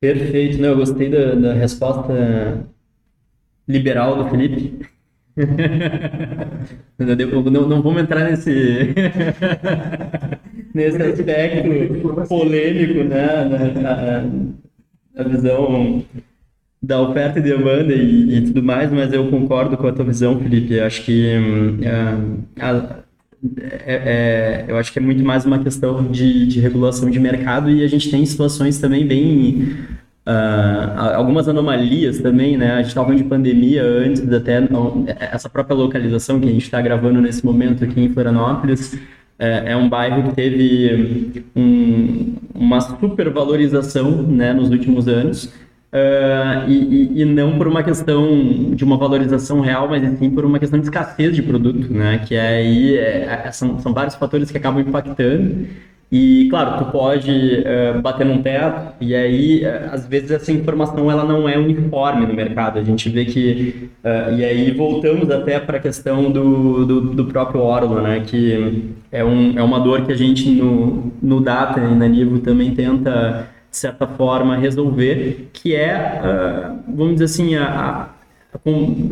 [0.02, 2.66] Perfeito, não, eu gostei da, da resposta
[3.68, 4.84] liberal do Felipe.
[6.98, 8.92] não, não vamos entrar nesse,
[10.74, 13.44] nesse aspecto polêmico, né?
[13.80, 14.22] Na,
[15.14, 16.04] na, visão
[16.82, 20.36] da oferta e demanda e, e, tudo mais, mas eu concordo com a tua visão,
[20.40, 20.80] Felipe.
[20.80, 21.36] Acho que
[21.80, 23.04] uh, a,
[23.58, 27.70] é, é, eu acho que é muito mais uma questão de, de regulação de mercado
[27.70, 29.76] e a gente tem situações também bem
[30.24, 32.74] Uh, algumas anomalias também, né?
[32.74, 34.60] A gente estava falando de pandemia antes, até
[35.18, 38.96] essa própria localização que a gente está gravando nesse momento aqui em Florianópolis.
[39.36, 45.52] É, é um bairro que teve um, uma supervalorização né, nos últimos anos.
[45.92, 50.58] Uh, e, e, não por uma questão de uma valorização real, mas sim por uma
[50.58, 52.18] questão de escassez de produto, né?
[52.26, 55.66] Que é aí é, é, são, são vários fatores que acabam impactando.
[56.10, 61.10] E, claro, tu pode uh, bater num teto e aí, uh, às vezes, essa informação
[61.10, 62.78] ela não é uniforme no mercado.
[62.78, 63.90] A gente vê que...
[64.04, 68.20] Uh, e aí voltamos até para a questão do, do, do, próprio Orlo, né?
[68.26, 72.40] Que é, um, é uma dor que a gente no, no Data e na Nivo
[72.40, 78.02] também tenta de certa forma, resolver, que é, uh, vamos dizer assim, a, a,
[78.54, 79.10] a com,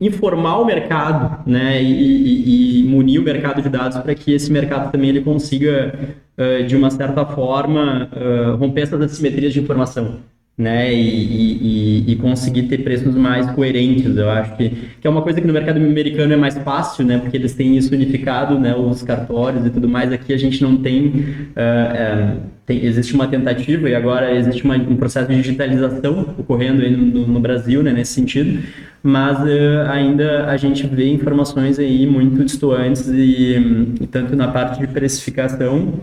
[0.00, 4.50] informar o mercado né, e, e, e, munir o mercado de dados para que esse
[4.50, 5.94] mercado também ele consiga,
[6.36, 10.18] uh, de uma certa forma, uh, romper essas assimetrias de informação
[10.58, 14.16] né, e, e, e, conseguir ter preços mais coerentes.
[14.16, 17.16] Eu acho que, que é uma coisa que no mercado americano é mais fácil, né,
[17.16, 20.12] porque eles têm isso unificado, né, os cartórios e tudo mais.
[20.12, 24.96] Aqui a gente não tem, uh, tem existe uma tentativa e agora existe uma, um
[24.96, 28.60] processo de digitalização ocorrendo aí no, no Brasil, né, nesse sentido,
[29.00, 34.80] mas uh, ainda a gente vê informações aí muito distantes e, e tanto na parte
[34.80, 35.94] de precificação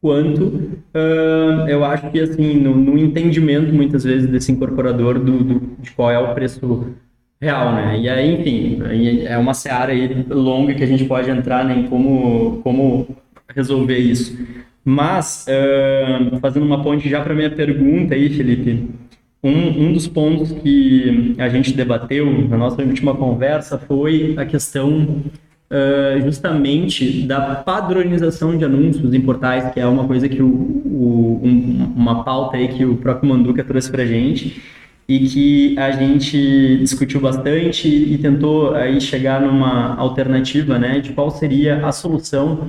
[0.00, 5.60] quanto uh, eu acho que assim no, no, entendimento muitas vezes desse incorporador do, do,
[5.78, 6.86] de qual é o preço
[7.40, 7.98] real, né?
[7.98, 8.82] E aí, enfim,
[9.24, 13.16] é uma seara aí longa que a gente pode entrar né, em como, como
[13.54, 14.36] resolver isso.
[14.84, 18.90] Mas, uh, fazendo uma ponte já para minha pergunta aí, Felipe,
[19.42, 25.22] um, um dos pontos que a gente debateu na nossa última conversa foi a questão
[25.70, 31.40] uh, justamente da padronização de anúncios em portais, que é uma coisa que o, o
[31.42, 34.60] um, uma pauta aí que o próprio Manduca trouxe para gente
[35.08, 41.30] e que a gente discutiu bastante e tentou aí chegar numa alternativa, né, de qual
[41.30, 42.68] seria a solução,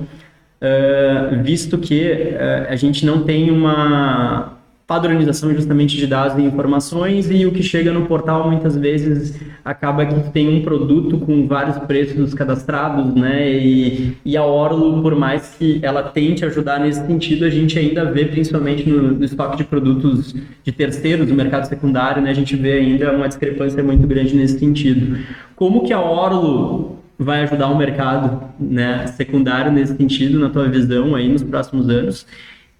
[0.60, 4.58] uh, visto que uh, a gente não tem uma
[4.92, 10.04] padronização justamente de dados e informações e o que chega no portal muitas vezes acaba
[10.04, 13.50] que tem um produto com vários preços cadastrados, né?
[13.56, 18.04] E, e a Orlo, por mais que ela tente ajudar nesse sentido, a gente ainda
[18.04, 22.28] vê, principalmente no, no estoque de produtos de terceiros do mercado secundário, né?
[22.28, 25.18] A gente vê ainda uma discrepância muito grande nesse sentido.
[25.56, 31.14] Como que a Orlo vai ajudar o mercado né, secundário nesse sentido, na tua visão
[31.14, 32.26] aí nos próximos anos?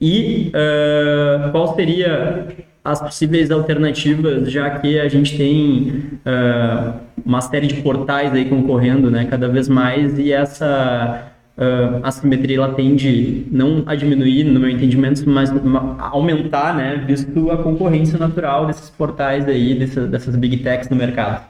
[0.02, 2.48] E uh, qual seria
[2.84, 5.90] as possíveis alternativas, já que a gente tem
[6.26, 12.56] uh, uma série de portais aí concorrendo, né, cada vez mais, e essa uh, assimetria
[12.56, 18.18] ela tende não a diminuir, no meu entendimento, mas a aumentar, né, visto a concorrência
[18.18, 21.46] natural desses portais aí, dessas, dessas big techs no mercado.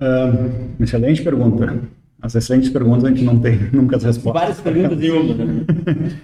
[0.00, 1.78] Uh, excelente pergunta.
[2.22, 4.40] As excelentes perguntas a gente não tem nunca as respostas.
[4.40, 5.34] Várias perguntas em uma.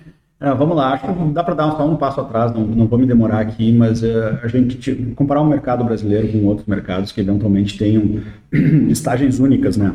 [0.41, 2.97] É, vamos lá, acho que dá para dar só um passo atrás, não, não vou
[2.97, 7.11] me demorar aqui, mas uh, a gente comparar o um mercado brasileiro com outros mercados
[7.11, 8.21] que eventualmente tenham
[8.89, 9.93] estagens únicas, né?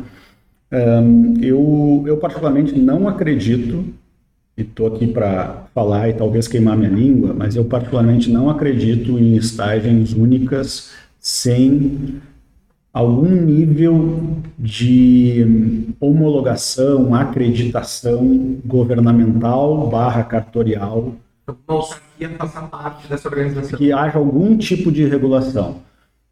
[0.69, 3.85] Um, eu, eu particularmente não acredito,
[4.57, 9.17] e estou aqui para falar e talvez queimar minha língua, mas eu particularmente não acredito
[9.17, 12.19] em estagens únicas sem
[12.93, 21.15] algum nível de homologação, acreditação governamental barra cartorial
[21.47, 23.77] uma autarquia faça parte dessa organização.
[23.77, 25.81] Que haja algum tipo de regulação.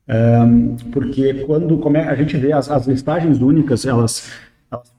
[0.08, 4.32] Um, porque quando come, a gente vê as, as listagens únicas, elas,
[4.72, 4.90] elas,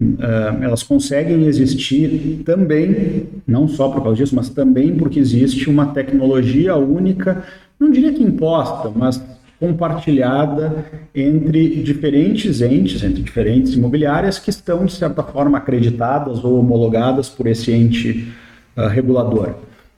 [0.00, 5.86] uh, elas conseguem existir também, não só por causa disso, mas também porque existe uma
[5.86, 7.44] tecnologia única,
[7.78, 9.22] não diria que imposta, mas
[9.62, 17.28] compartilhada entre diferentes entes, entre diferentes imobiliárias que estão, de certa forma, acreditadas ou homologadas
[17.28, 18.32] por esse ente
[18.76, 19.54] uh, regulador.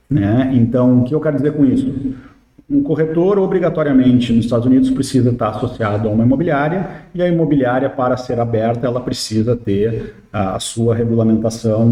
[0.07, 0.51] Né?
[0.53, 1.91] Então, o que eu quero dizer com isso?
[2.69, 7.89] Um corretor, obrigatoriamente, nos Estados Unidos, precisa estar associado a uma imobiliária, e a imobiliária,
[7.89, 11.87] para ser aberta, ela precisa ter a sua regulamentação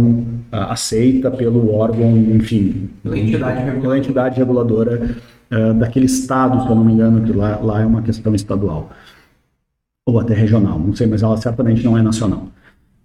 [0.51, 5.15] uh, aceita pelo órgão, enfim, pela entidade reguladora, pela entidade reguladora
[5.53, 8.89] uh, daquele estado, se eu não me engano, que lá, lá é uma questão estadual.
[10.05, 12.47] Ou até regional, não sei, mas ela certamente não é nacional.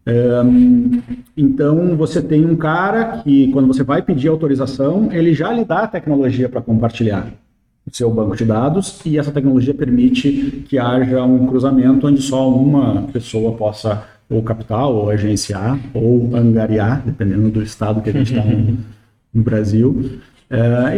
[0.06, 1.02] Um,
[1.36, 5.80] então, você tem um cara que, quando você vai pedir autorização, ele já lhe dá
[5.80, 7.30] a tecnologia para compartilhar
[7.86, 12.50] o seu banco de dados e essa tecnologia permite que haja um cruzamento onde só
[12.50, 18.34] uma pessoa possa ou capital, ou agenciar, ou angariar, dependendo do estado que a gente
[18.34, 18.76] está no,
[19.32, 20.20] no, Brasil,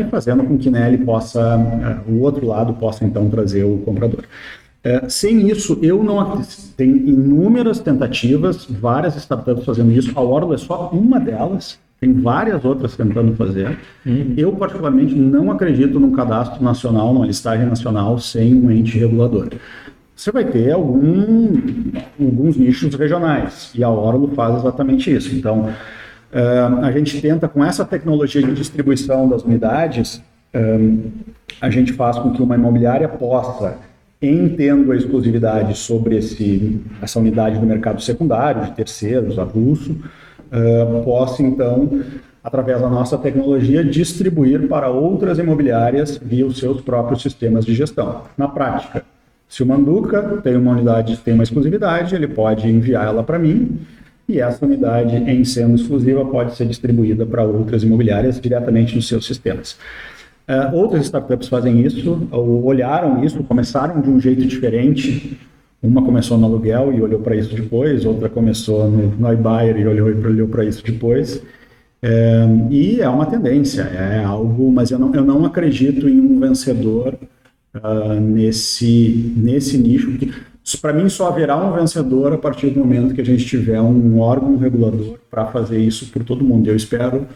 [0.00, 3.78] e fazendo com que né, ele possa, é, o outro lado possa então trazer o
[3.78, 4.24] comprador.
[4.82, 6.40] É, sem isso, eu não
[6.76, 10.12] tem inúmeras tentativas, várias startups fazendo isso.
[10.18, 11.78] A Orlo é só uma delas.
[12.00, 13.78] Tem várias outras tentando fazer.
[14.06, 14.32] Uhum.
[14.38, 19.50] Eu particularmente não acredito num cadastro nacional, numa listagem nacional sem um ente regulador.
[20.16, 21.52] Você vai ter algum,
[22.18, 25.34] alguns nichos regionais e a Orlo faz exatamente isso.
[25.34, 25.70] Então,
[26.32, 30.22] a gente tenta com essa tecnologia de distribuição das unidades,
[30.54, 31.10] um,
[31.60, 33.76] a gente faz com que uma imobiliária possa
[34.22, 41.02] em tendo a exclusividade sobre esse, essa unidade do mercado secundário, de terceiros, avulso, uh,
[41.02, 42.02] possa então,
[42.44, 48.22] através da nossa tecnologia, distribuir para outras imobiliárias via os seus próprios sistemas de gestão.
[48.36, 49.04] Na prática,
[49.48, 53.80] se o Manduca tem uma unidade, tem uma exclusividade, ele pode enviar ela para mim
[54.30, 59.26] e essa unidade, em sendo exclusiva, pode ser distribuída para outras imobiliárias diretamente nos seus
[59.26, 59.76] sistemas.
[60.48, 65.38] Uh, outras startups fazem isso, ou olharam isso, começaram de um jeito diferente.
[65.82, 69.86] Uma começou no aluguel e olhou para isso depois, outra começou no, no iBuyer e
[69.86, 71.42] olhou, olhou para isso depois.
[72.02, 76.40] É, e é uma tendência, é algo, mas eu não, eu não acredito em um
[76.40, 77.14] vencedor
[77.74, 80.18] uh, nesse, nesse nicho.
[80.80, 84.18] Para mim, só haverá um vencedor a partir do momento que a gente tiver um
[84.20, 86.68] órgão regulador para fazer isso por todo mundo.
[86.68, 87.26] Eu espero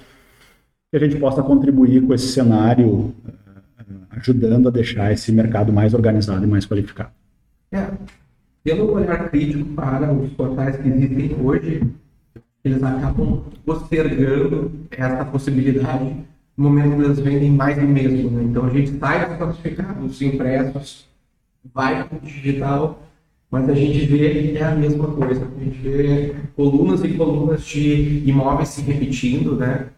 [0.91, 5.95] que a gente possa contribuir com esse cenário, eh, ajudando a deixar esse mercado mais
[5.95, 7.11] organizado e mais qualificado.
[7.73, 7.89] É,
[8.63, 11.83] pelo olhar crítico para os portais que existem hoje,
[12.65, 16.17] eles acabam postergando essa possibilidade
[16.57, 18.31] no momento que eles vendem mais do mesmo.
[18.31, 18.45] Né?
[18.45, 21.09] Então a gente sai dos classificados impressos,
[21.75, 23.03] vai para o digital,
[23.55, 25.47] mas a gente vê é a mesma coisa.
[25.57, 29.91] A gente vê colunas e colunas de imóveis se repetindo, né?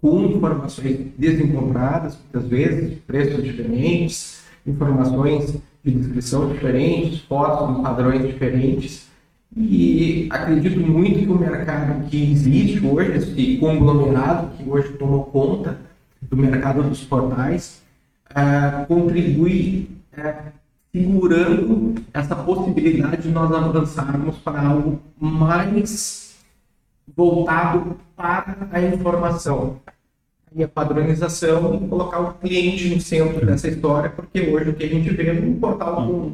[0.00, 9.10] com informações desencontradas, muitas vezes, preços diferentes, informações de descrição diferentes, fotos em padrões diferentes.
[9.54, 15.78] E acredito muito que o mercado que existe hoje, esse conglomerado que hoje tomou conta
[16.22, 17.82] do mercado dos portais,
[18.30, 20.61] uh, contribui uh,
[20.94, 26.36] segurando essa possibilidade de nós avançarmos para algo mais
[27.16, 29.80] voltado para a informação
[30.54, 34.84] e a padronização e colocar o cliente no centro dessa história, porque hoje o que
[34.84, 36.32] a gente vê é um portal com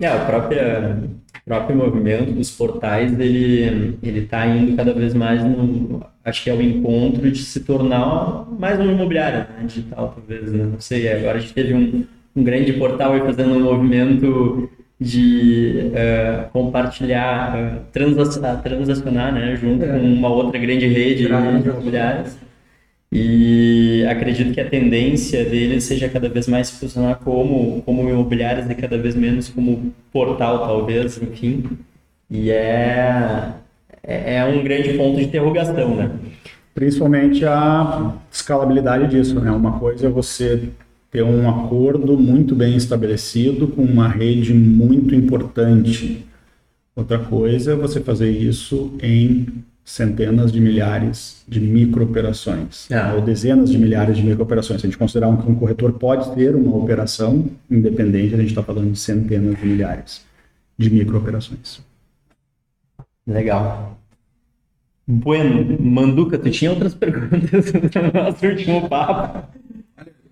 [0.00, 1.10] É, o próprio,
[1.44, 6.54] próprio movimento dos portais, ele ele está indo cada vez mais no, acho que é
[6.54, 10.64] o encontro de se tornar mais uma imobiliária né, digital, talvez, né?
[10.64, 12.04] não sei, agora a gente teve um,
[12.36, 14.70] um grande portal fazendo um movimento
[15.00, 19.88] de uh, compartilhar, uh, transacionar, transacionar né, junto é.
[19.88, 22.36] com uma outra grande rede de imobiliárias.
[23.12, 28.70] E acredito que a tendência dele seja cada vez mais se funcionar como, como imobiliárias
[28.70, 31.64] e cada vez menos como portal, talvez, enfim.
[32.30, 33.52] E é,
[34.02, 36.10] é, é um grande ponto de interrogação, né?
[36.72, 39.50] Principalmente a escalabilidade disso, né?
[39.50, 40.70] Uma coisa é você
[41.10, 46.24] ter um acordo muito bem estabelecido com uma rede muito importante.
[46.94, 49.46] Outra coisa é você fazer isso em
[49.84, 53.14] centenas de milhares de microoperações, ah.
[53.16, 54.80] ou dezenas de milhares de microoperações.
[54.80, 58.62] Se a gente considerar que um corretor pode ter uma operação independente, a gente está
[58.62, 60.24] falando de centenas de milhares
[60.78, 61.80] de microoperações.
[63.26, 63.98] Legal.
[65.06, 69.60] Bueno, Manduca, tu tinha outras perguntas no nosso último papo?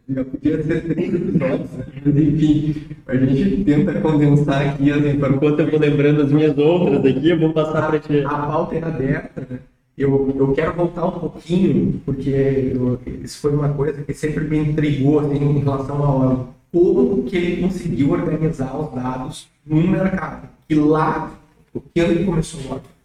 [0.08, 1.84] Já podia ser três episódios, né?
[2.04, 2.74] mas enfim,
[3.06, 5.36] a gente tenta condensar aqui as informações.
[5.36, 8.24] Enquanto eu vou lembrando as minhas outras aqui, eu vou passar para ti.
[8.24, 9.58] A pauta é aberta, né?
[9.98, 14.58] Eu, eu quero voltar um pouquinho, porque eu, isso foi uma coisa que sempre me
[14.58, 20.48] intrigou assim, em relação ao como que ele conseguiu organizar os dados no mercado.
[20.70, 21.32] E lá,
[21.74, 22.97] o que ele começou a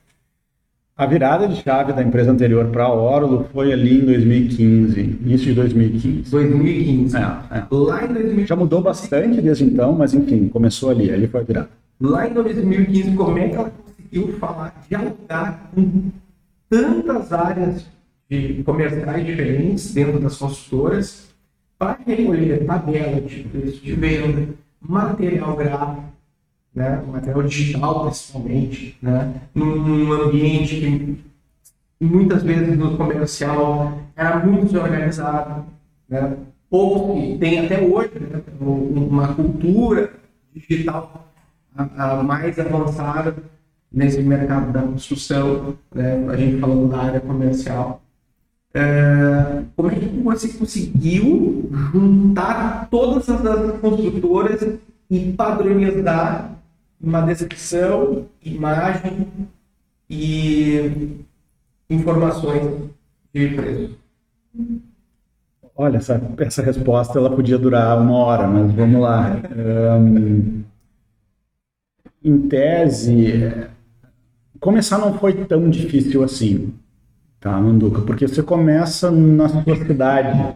[0.95, 5.47] a virada de chave da empresa anterior para a Orulo foi ali em 2015, início
[5.47, 6.29] de 2015.
[6.29, 7.17] 2015.
[7.17, 7.65] É, é.
[7.71, 8.45] Lá em 2015.
[8.47, 11.69] Já mudou bastante desde então, mas enfim, começou ali, ali foi a virada.
[11.99, 16.11] Lá em 2015, como é que ela conseguiu falar, dialogar com
[16.69, 17.85] tantas áreas
[18.29, 21.27] de comerciais diferentes dentro das consultoras
[21.77, 26.12] para recolher tabela de preço de venda, material gráfico,
[26.73, 30.75] né, material digital principalmente, né, num, ambiente
[31.99, 35.65] que muitas vezes no comercial era muito desorganizado,
[36.09, 36.35] né,
[36.69, 40.13] pouco que tem até hoje né, uma cultura
[40.53, 41.27] digital
[41.75, 43.35] a, a mais avançada
[43.91, 48.01] nesse mercado da construção, né, a gente falando da área comercial.
[48.75, 54.79] É, como é que você conseguiu juntar todas as construtoras
[55.11, 56.53] e padronizar
[57.03, 59.27] uma descrição, imagem
[60.09, 61.19] e
[61.89, 62.89] informações
[63.33, 63.97] de preço.
[65.75, 69.35] Olha, essa, essa resposta ela podia durar uma hora, mas vamos lá.
[69.99, 70.63] Um,
[72.23, 73.51] em tese,
[74.61, 76.73] começar não foi tão difícil assim,
[77.37, 78.01] tá, Manduca?
[78.01, 80.55] Porque você começa na sua cidade,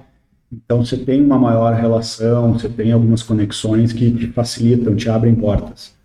[0.49, 5.35] então você tem uma maior relação, você tem algumas conexões que te facilitam, te abrem
[5.35, 5.96] portas.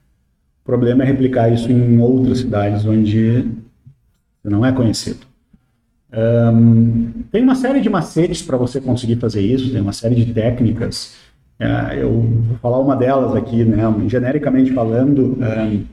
[0.63, 3.51] O problema é replicar isso em outras cidades onde
[4.45, 5.27] não é conhecido.
[6.13, 10.33] Um, tem uma série de macetes para você conseguir fazer isso, tem uma série de
[10.33, 11.17] técnicas.
[11.61, 15.85] Uh, eu vou falar uma delas aqui, né, genericamente falando, um,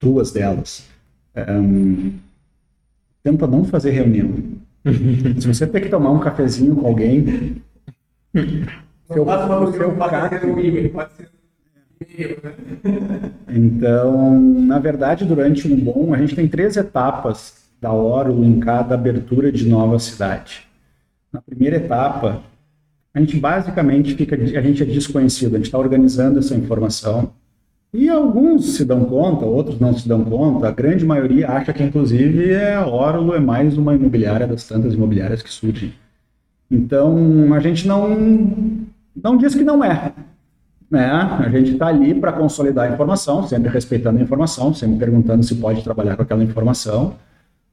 [0.00, 0.88] duas delas.
[1.36, 2.14] Um,
[3.22, 4.34] tenta não fazer reunião.
[5.40, 7.62] Se você tem que tomar um cafezinho com alguém,
[9.06, 9.92] seu, o seu
[10.90, 11.23] pode ser
[13.48, 18.94] então, na verdade, durante um bom, a gente tem três etapas da Orulo em cada
[18.94, 20.66] abertura de nova cidade.
[21.32, 22.42] Na primeira etapa,
[23.12, 27.32] a gente basicamente fica, a gente é desconhecido, a gente está organizando essa informação.
[27.92, 30.66] E alguns se dão conta, outros não se dão conta.
[30.66, 34.94] A grande maioria acha que, inclusive, é, a Orulo é mais uma imobiliária das tantas
[34.94, 35.92] imobiliárias que surgem.
[36.68, 40.12] Então, a gente não, não diz que não é.
[40.94, 41.10] Né?
[41.10, 45.56] A gente está ali para consolidar a informação, sempre respeitando a informação, sempre perguntando se
[45.56, 47.14] pode trabalhar com aquela informação,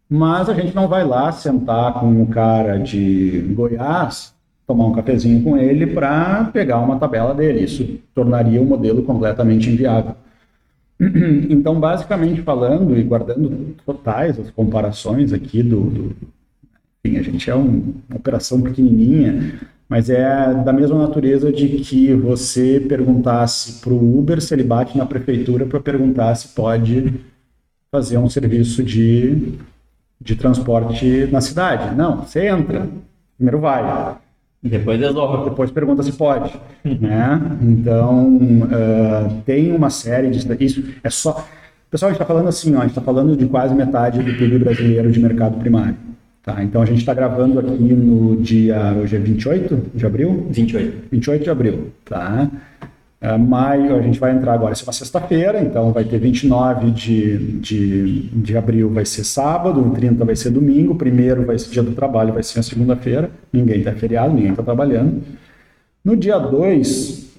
[0.09, 4.34] mas a gente não vai lá sentar com o cara de Goiás,
[4.65, 7.63] tomar um cafezinho com ele para pegar uma tabela dele.
[7.63, 10.15] Isso tornaria o modelo completamente inviável.
[11.49, 16.15] Então, basicamente falando e guardando totais as comparações aqui do, do
[17.03, 19.59] enfim, a gente é um, uma operação pequenininha,
[19.91, 24.97] mas é da mesma natureza de que você perguntasse para o Uber se ele bate
[24.97, 27.15] na prefeitura para perguntar se pode
[27.91, 29.59] fazer um serviço de,
[30.21, 31.93] de transporte na cidade.
[31.93, 32.87] Não, você entra,
[33.35, 34.15] primeiro vai.
[34.63, 35.49] Depois resolve.
[35.49, 36.57] Depois pergunta se pode.
[36.85, 37.41] né?
[37.61, 40.63] Então, uh, tem uma série de.
[40.63, 41.45] Isso é só.
[41.89, 44.37] Pessoal, a gente está falando assim, ó, a gente está falando de quase metade do
[44.37, 45.97] PIB brasileiro de mercado primário.
[46.43, 48.93] Tá, então a gente está gravando aqui no dia.
[48.93, 50.47] Hoje é 28 de abril?
[50.49, 51.09] 28.
[51.11, 51.91] 28 de abril.
[52.03, 52.49] Tá?
[53.21, 56.89] Uh, maio, a gente vai entrar agora, essa é uma sexta-feira, então vai ter 29
[56.89, 61.83] de, de, de abril, vai ser sábado, 30 vai ser domingo, primeiro vai ser dia
[61.83, 65.21] do trabalho, vai ser a segunda-feira, ninguém está feriado, ninguém está trabalhando.
[66.03, 67.37] No dia 2,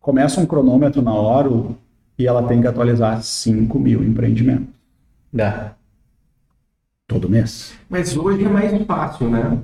[0.00, 1.48] começa um cronômetro na hora
[2.18, 4.68] e ela tem que atualizar 5 mil empreendimentos.
[5.32, 5.72] Dá.
[7.10, 7.72] Todo mês.
[7.88, 9.58] Mas hoje é mais fácil, né?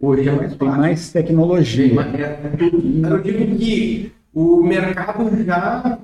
[0.00, 0.58] Hoje é mais fácil.
[0.58, 2.00] Tem mais tecnologia.
[2.00, 5.98] É, eu digo que o mercado já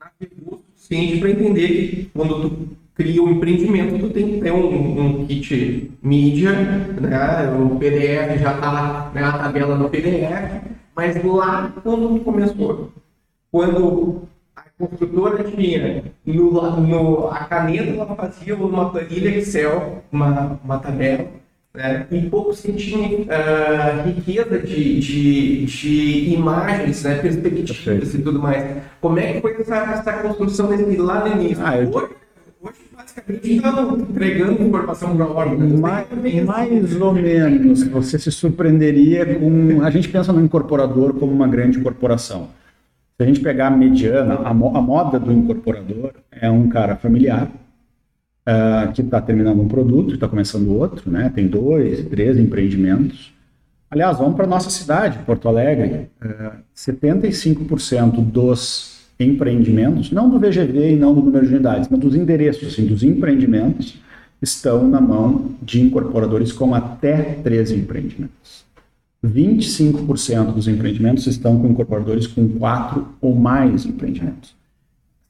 [0.00, 4.50] navegou o suficiente para entender que quando tu cria um empreendimento, tu tem que ter
[4.50, 7.52] um, um kit mídia, né?
[7.54, 10.62] o PDF já está né, a tabela no PDF,
[10.96, 12.90] mas lá quando tu começou,
[13.50, 14.22] quando
[14.78, 21.28] construtora tinha no, no, a caneta, ela fazia uma planilha Excel, uma, uma tabela,
[21.74, 22.06] né?
[22.12, 27.14] Um pouco sentindo uh, riqueza de, de, de imagens, né?
[27.16, 28.16] perspectivas Perfeito.
[28.18, 28.76] e tudo mais.
[29.00, 31.64] Como é que foi essa, essa construção desse, lá no início?
[31.64, 32.10] Ah, hoje,
[32.62, 35.58] hoje, basicamente, está entregando informação para a ordem.
[35.58, 35.80] Né?
[35.80, 37.82] Mais, mais ou menos.
[37.84, 39.82] Você se surpreenderia com...
[39.82, 42.50] A gente pensa no incorporador como uma grande corporação.
[43.22, 46.96] Se a gente pegar a mediana, a, mo a moda do incorporador é um cara
[46.96, 51.30] familiar, uh, que está terminando um produto, está começando outro, né?
[51.32, 53.32] Tem dois, três empreendimentos.
[53.88, 56.10] Aliás, vamos para nossa cidade, Porto Alegre.
[56.20, 62.16] Uh, 75% dos empreendimentos, não do VGV e não do número de unidades, mas dos
[62.16, 64.02] endereços, assim, dos empreendimentos,
[64.42, 68.64] estão na mão de incorporadores com até 13 empreendimentos.
[69.24, 74.54] 25% dos empreendimentos estão com incorporadores com quatro ou mais empreendimentos.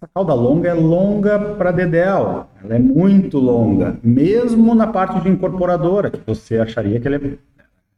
[0.01, 5.28] Essa cauda longa é longa para Dedel, ela é muito longa, mesmo na parte de
[5.28, 7.38] incorporadora, que você acharia que ela é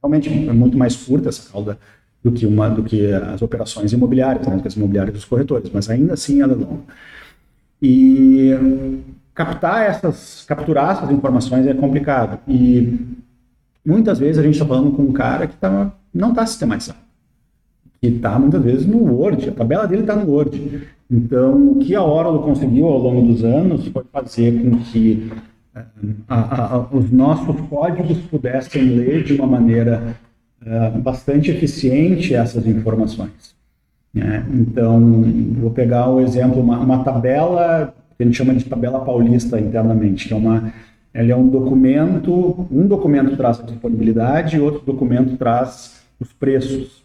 [0.03, 1.79] realmente muito mais curta essa cauda
[2.23, 5.71] do que uma do que as operações imobiliárias, né, do que as imobiliárias dos corretores,
[5.73, 6.83] mas ainda assim ela é longa.
[7.81, 8.51] E
[9.35, 12.39] captar essas, capturar essas informações é complicado.
[12.49, 12.99] E
[13.85, 17.05] muitas vezes a gente está falando com um cara que tá, não está sistematizado
[18.05, 20.83] que está muitas vezes no Word, a tabela dele está no Word.
[21.11, 25.31] Então, o que a Oracle conseguiu ao longo dos anos foi fazer com que
[25.75, 25.81] uh,
[26.29, 30.17] a, a, os nossos códigos pudessem ler de uma maneira
[30.61, 33.55] uh, bastante eficiente essas informações.
[34.13, 34.45] Né?
[34.53, 35.25] Então,
[35.59, 40.29] vou pegar o exemplo, uma, uma, tabela que a gente chama de tabela paulista internamente,
[40.29, 40.73] que é uma
[41.15, 47.05] ela é um documento, um documento traz a disponibilidade outro documento traz os preços.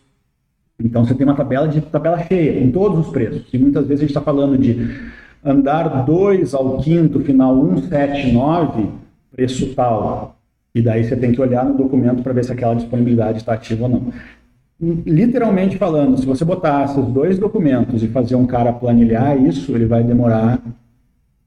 [0.84, 3.46] Então você tem uma tabela de tabela cheia, com todos os preços.
[3.54, 4.90] E muitas vezes a gente está falando de
[5.46, 8.90] andar 2 ao quinto, final 179,
[9.32, 10.38] preço tal.
[10.74, 13.84] E daí você tem que olhar no documento para ver se aquela disponibilidade está ativa
[13.84, 14.14] ou não.
[15.06, 19.86] Literalmente falando, se você botar esses dois documentos e fazer um cara planilhar isso, ele
[19.86, 20.60] vai demorar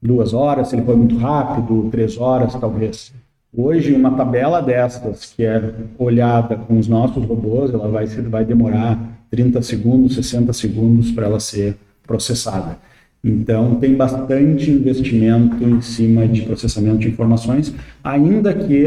[0.03, 3.13] duas horas, se ele for muito rápido, três horas talvez.
[3.55, 8.99] Hoje, uma tabela dessas, que é olhada com os nossos robôs, ela vai, vai demorar
[9.29, 12.77] 30 segundos, 60 segundos para ela ser processada.
[13.25, 18.85] Então, tem bastante investimento em cima de processamento de informações, ainda que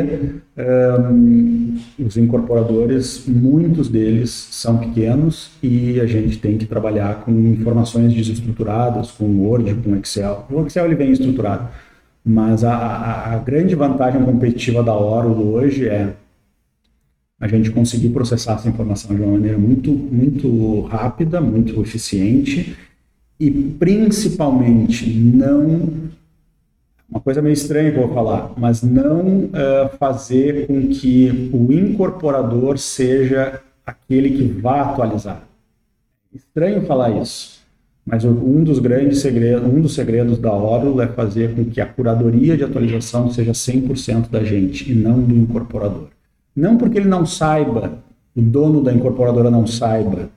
[0.59, 8.13] um, os incorporadores, muitos deles são pequenos e a gente tem que trabalhar com informações
[8.13, 10.47] desestruturadas, com Word, com Excel.
[10.51, 11.71] O Excel ele vem estruturado,
[12.23, 16.13] mas a, a, a grande vantagem competitiva da Oracle hoje é
[17.41, 22.77] a gente conseguir processar essa informação de uma maneira muito, muito rápida, muito eficiente
[23.39, 26.07] e principalmente não
[27.09, 31.73] uma coisa meio estranha que eu vou falar, mas não uh, fazer com que o
[31.73, 35.43] incorporador seja aquele que vá atualizar.
[36.35, 37.61] Estranho falar isso,
[38.05, 41.87] mas um dos grandes segredos, um dos segredos da Oracle é fazer com que a
[41.87, 46.09] curadoria de atualização seja 100% da gente e não do incorporador.
[46.55, 47.99] Não porque ele não saiba,
[48.35, 50.29] o dono da incorporadora não saiba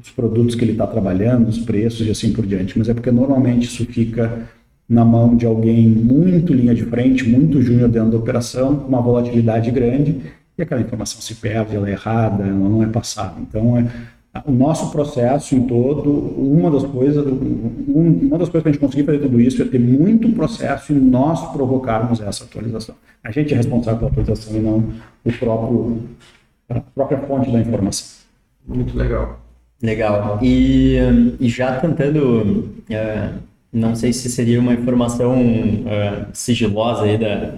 [0.00, 3.10] os produtos que ele está trabalhando, os preços e assim por diante, mas é porque
[3.10, 4.48] normalmente isso fica
[4.88, 9.00] na mão de alguém muito linha de frente, muito júnior dentro da operação, com uma
[9.00, 10.20] volatilidade grande,
[10.56, 13.34] e aquela informação se perde, ela é errada, ela não é passada.
[13.40, 13.86] Então, é,
[14.46, 18.80] o nosso processo em todo, uma das coisas, um, uma das coisas para a gente
[18.80, 22.94] conseguir fazer tudo isso é ter muito processo e nós provocarmos essa atualização.
[23.22, 24.92] A gente é responsável pela atualização e não
[25.24, 26.02] o próprio
[26.68, 28.22] a própria fonte da informação.
[28.66, 29.41] Muito legal.
[29.82, 30.38] Legal.
[30.40, 30.96] E,
[31.40, 33.34] e já tentando, uh,
[33.72, 37.52] não sei se seria uma informação uh, sigilosa aí da,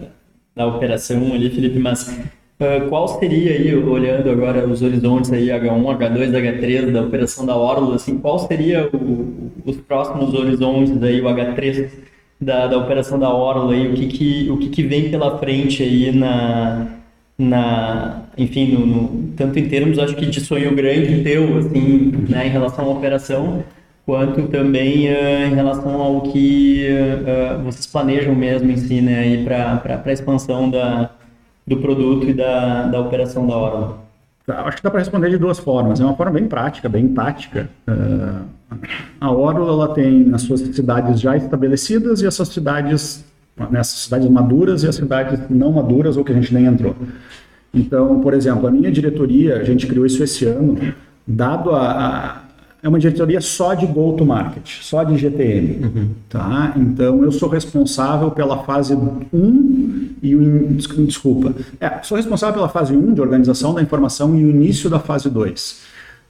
[0.56, 5.98] da operação ali, Felipe, mas uh, qual seria aí, olhando agora os horizontes aí, H1,
[5.98, 11.24] H2, H3 da operação da Orlo, assim, qual seria o, os próximos horizontes aí, o
[11.24, 11.90] H3
[12.40, 15.82] da, da operação da Orlo aí, o que que, o que que vem pela frente
[15.82, 17.03] aí na
[17.38, 22.46] na, enfim, no, no, tanto em termos, acho que de sonho grande teu, assim, né,
[22.46, 23.64] em relação à operação,
[24.06, 30.02] quanto também uh, em relação ao que uh, vocês planejam mesmo em si, né, para
[30.04, 31.10] a expansão da,
[31.66, 33.98] do produto e da, da operação da Orla.
[34.46, 36.00] Tá, acho que dá para responder de duas formas.
[36.00, 37.70] É uma forma bem prática, bem tática.
[39.18, 43.24] A Orla ela tem as suas cidades já estabelecidas e essas cidades
[43.70, 46.94] nessas cidades maduras e as cidades não maduras ou que a gente nem entrou.
[47.72, 50.78] Então, por exemplo, a minha diretoria, a gente criou isso esse ano,
[51.26, 52.44] dado a, a
[52.84, 56.10] é uma diretoria só de go-to-market, só de GTM, uhum.
[56.28, 56.74] tá?
[56.76, 60.66] Então, eu sou responsável pela fase 1 e o...
[60.74, 61.54] Desculpa.
[61.80, 65.30] É, sou responsável pela fase 1 de organização da informação e o início da fase
[65.30, 65.80] 2.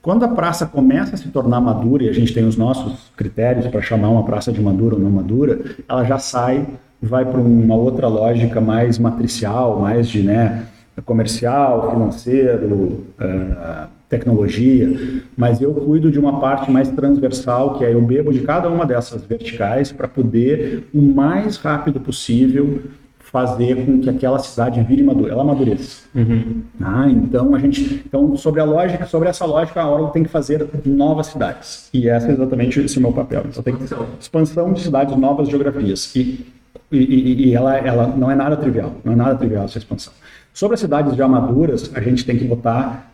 [0.01, 3.67] Quando a praça começa a se tornar madura, e a gente tem os nossos critérios
[3.67, 5.59] para chamar uma praça de madura ou não madura,
[5.89, 6.65] ela já sai
[7.05, 10.67] vai para uma outra lógica mais matricial, mais de né,
[11.05, 18.01] comercial, financeiro, uh, tecnologia, mas eu cuido de uma parte mais transversal, que é eu
[18.01, 22.83] bebo de cada uma dessas verticais para poder, o mais rápido possível,
[23.35, 26.05] fazer com que aquela cidade vire madura, ela amadureça.
[26.15, 26.63] Uhum.
[26.81, 30.29] Ah, então a gente, então sobre a lógica, sobre essa lógica, a Oracle tem que
[30.29, 33.43] fazer novas cidades e essa é exatamente esse é o meu papel.
[33.49, 33.85] Então tem que
[34.21, 36.47] expansão de cidades, novas geografias e
[36.97, 40.13] e, e, ela, ela não é nada trivial, não é nada trivial essa expansão.
[40.53, 43.11] Sobre as cidades já maduras, a gente tem que botar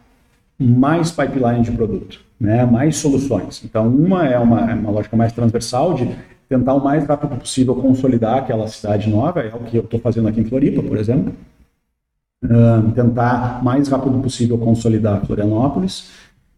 [0.58, 2.66] mais pipeline de produto, né?
[2.66, 3.62] mais soluções.
[3.64, 6.14] Então, uma é uma, é uma lógica mais transversal de
[6.48, 10.28] tentar o mais rápido possível consolidar aquela cidade nova, é o que eu estou fazendo
[10.28, 11.32] aqui em Floripa, por exemplo.
[12.42, 16.10] Uh, tentar mais rápido possível consolidar Florianópolis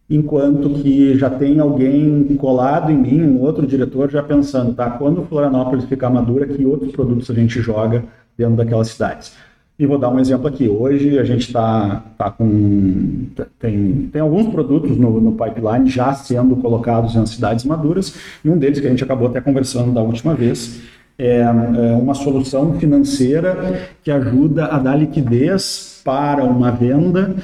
[0.09, 5.23] enquanto que já tem alguém colado em mim, um outro diretor já pensando, tá, quando
[5.23, 8.03] Florianópolis ficar madura, que outros produtos a gente joga
[8.37, 9.33] dentro daquelas cidades.
[9.77, 10.69] E vou dar um exemplo aqui.
[10.69, 13.25] Hoje a gente está tá com.
[13.57, 18.57] Tem, tem alguns produtos no, no pipeline já sendo colocados em cidades maduras, e um
[18.57, 20.81] deles que a gente acabou até conversando da última vez
[21.17, 27.35] é, é uma solução financeira que ajuda a dar liquidez para uma venda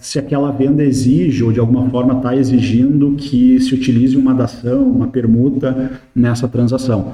[0.00, 4.82] Se aquela venda exige ou de alguma forma está exigindo que se utilize uma dação,
[4.82, 7.12] uma permuta nessa transação.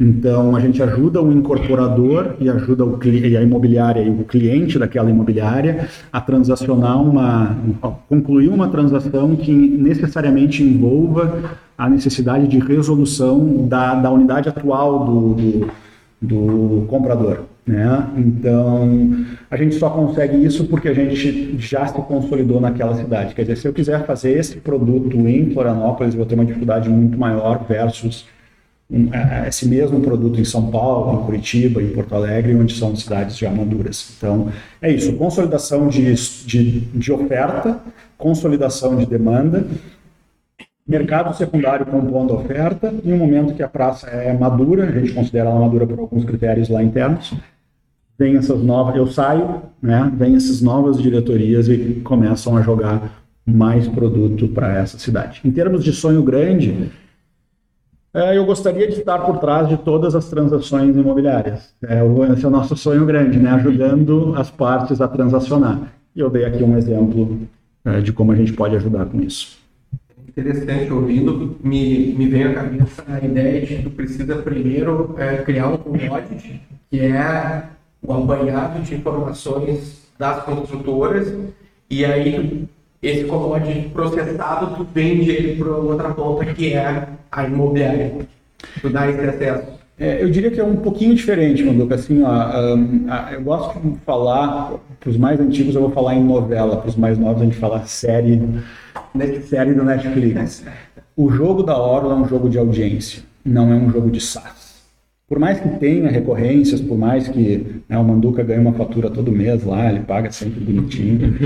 [0.00, 4.78] Então a gente ajuda o incorporador e ajuda o, e a imobiliária e o cliente
[4.78, 7.56] daquela imobiliária a transacionar uma,
[8.08, 15.34] concluir uma transação que necessariamente envolva a necessidade de resolução da, da unidade atual do,
[15.34, 15.68] do,
[16.22, 17.40] do comprador.
[17.68, 18.10] Né?
[18.16, 23.34] Então, a gente só consegue isso porque a gente já se consolidou naquela cidade.
[23.34, 26.88] Quer dizer, se eu quiser fazer esse produto em Florianópolis, eu vou ter uma dificuldade
[26.88, 28.24] muito maior versus
[28.90, 29.10] um,
[29.46, 33.50] esse mesmo produto em São Paulo, em Curitiba, em Porto Alegre, onde são cidades já
[33.50, 34.14] maduras.
[34.16, 34.48] Então,
[34.80, 36.14] é isso: consolidação de,
[36.46, 37.80] de, de oferta,
[38.16, 39.66] consolidação de demanda
[40.88, 45.50] mercado secundário compondo oferta, em um momento que a praça é madura, a gente considera
[45.50, 47.34] ela madura por alguns critérios lá internos,
[48.18, 53.86] vem essas novas, eu saio, né, vem essas novas diretorias e começam a jogar mais
[53.86, 55.40] produto para essa cidade.
[55.44, 56.90] Em termos de sonho grande,
[58.12, 61.72] é, eu gostaria de estar por trás de todas as transações imobiliárias.
[61.82, 62.00] É,
[62.32, 65.92] esse é o nosso sonho grande, né, ajudando as partes a transacionar.
[66.14, 67.38] E eu dei aqui um exemplo
[67.84, 69.56] é, de como a gente pode ajudar com isso.
[70.26, 75.38] Interessante, ouvindo, me, me vem à cabeça a ideia de que tu precisa primeiro é,
[75.38, 76.60] criar um commodity,
[76.90, 77.64] que é
[78.02, 81.32] o apanhado de informações das construtoras
[81.90, 82.68] e aí
[83.02, 88.26] esse commodity processado tu vende ele para outra ponta que é a imobiliária.
[88.80, 89.78] Tu dá esse acesso.
[90.00, 91.96] É, eu diria que é um pouquinho diferente, Manduca.
[91.96, 96.22] Assim, ó, um, eu gosto de falar, para os mais antigos eu vou falar em
[96.22, 98.40] novela, para os mais novos a gente fala série,
[99.48, 100.64] série do Netflix.
[101.16, 104.57] O jogo da Orla é um jogo de audiência, não é um jogo de SaaS.
[105.28, 109.30] Por mais que tenha recorrências, por mais que né, o Manduca ganhe uma fatura todo
[109.30, 111.36] mês lá, ele paga sempre bonitinho,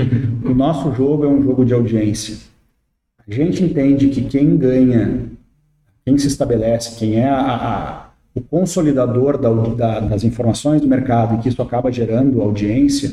[0.45, 2.37] o nosso jogo é um jogo de audiência.
[3.27, 5.23] A gente entende que quem ganha,
[6.05, 11.35] quem se estabelece, quem é a, a, o consolidador da, da, das informações do mercado
[11.35, 13.11] e que isso acaba gerando audiência,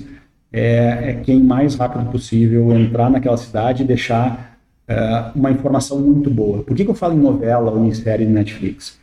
[0.52, 4.56] é, é quem mais rápido possível entrar naquela cidade e deixar
[4.88, 6.62] uh, uma informação muito boa.
[6.62, 8.99] Por que, que eu falo em novela ou em série de Netflix?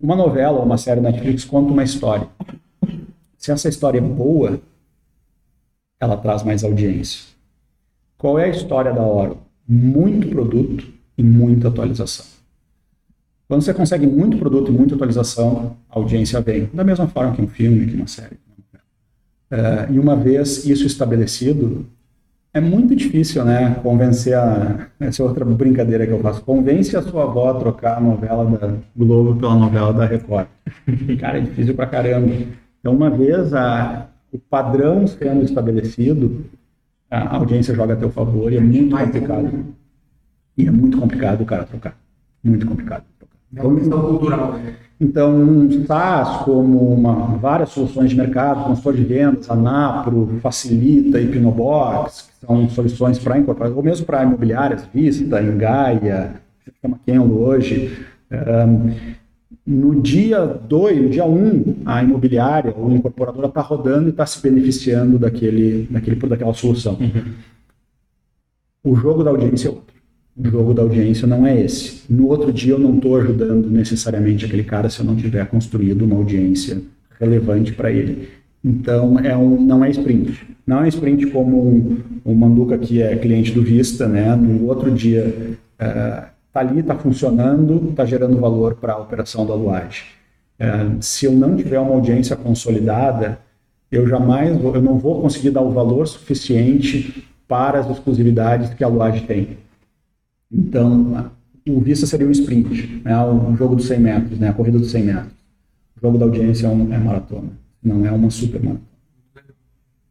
[0.00, 2.28] Uma novela ou uma série Netflix conta uma história.
[3.36, 4.60] Se essa história é boa,
[6.00, 7.26] ela traz mais audiência.
[8.16, 9.36] Qual é a história da hora?
[9.66, 10.86] Muito produto
[11.16, 12.26] e muita atualização.
[13.48, 16.66] Quando você consegue muito produto e muita atualização, a audiência vem.
[16.72, 18.36] Da mesma forma que um filme, que uma série.
[19.50, 21.86] Uh, e uma vez isso estabelecido,
[22.52, 24.88] é muito difícil, né, convencer a...
[24.98, 26.42] Essa é outra brincadeira que eu faço.
[26.42, 30.46] Convence a sua avó a trocar a novela da Globo pela novela da Record.
[31.20, 32.32] Cara, é difícil pra caramba.
[32.80, 36.44] Então, uma vez a, o padrão sendo estabelecido,
[37.10, 39.66] a audiência joga a teu favor e é muito complicado.
[40.56, 41.96] E é muito complicado o cara trocar.
[42.42, 43.04] Muito complicado.
[43.54, 44.52] É uma questão cultural.
[44.54, 44.74] Né?
[45.00, 52.46] Então, SaaS, como uma, várias soluções de mercado, consultor de vendas, Anapro, Facilita, Hipnobox, que
[52.46, 56.40] são soluções para incorporar, ou mesmo para imobiliárias, Vista, Engaia,
[56.82, 57.96] chama Kenlo hoje.
[58.30, 59.18] Um,
[59.64, 64.10] no dia 2, no dia 1, um, a imobiliária ou a incorporadora está rodando e
[64.10, 66.94] está se beneficiando daquele, daquele, daquela solução.
[66.94, 67.34] Uhum.
[68.82, 69.97] O jogo da audiência é outro
[70.38, 72.02] o jogo da audiência não é esse.
[72.08, 76.02] No outro dia eu não estou ajudando necessariamente aquele cara se eu não tiver construído
[76.02, 76.80] uma audiência
[77.18, 78.28] relevante para ele.
[78.64, 80.46] Então é um, não é sprint.
[80.66, 84.34] Não é sprint como um, um Manduca que é cliente do Vista, né?
[84.36, 89.54] No outro dia está é, ali, está funcionando, está gerando valor para a operação da
[89.54, 90.04] Luage.
[90.58, 90.68] É,
[91.00, 93.38] se eu não tiver uma audiência consolidada,
[93.90, 98.84] eu jamais vou, eu não vou conseguir dar o valor suficiente para as exclusividades que
[98.84, 99.56] a Luage tem.
[100.52, 101.30] Então,
[101.68, 103.22] o Vista seria um sprint, né?
[103.24, 104.48] um jogo dos 100 metros, né?
[104.48, 105.32] a corrida dos 100 metros.
[105.96, 107.50] O jogo da audiência é, um, é maratona,
[107.82, 108.88] não é uma super maratona.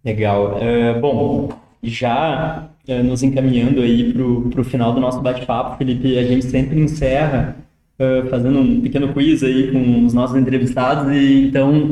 [0.08, 0.58] Legal.
[0.58, 1.50] Uh, bom,
[1.84, 6.80] já uh, nos encaminhando aí para o final do nosso bate-papo, Felipe, a gente sempre
[6.80, 7.58] encerra
[8.00, 11.14] uh, fazendo um pequeno quiz aí com os nossos entrevistados.
[11.14, 11.90] E então,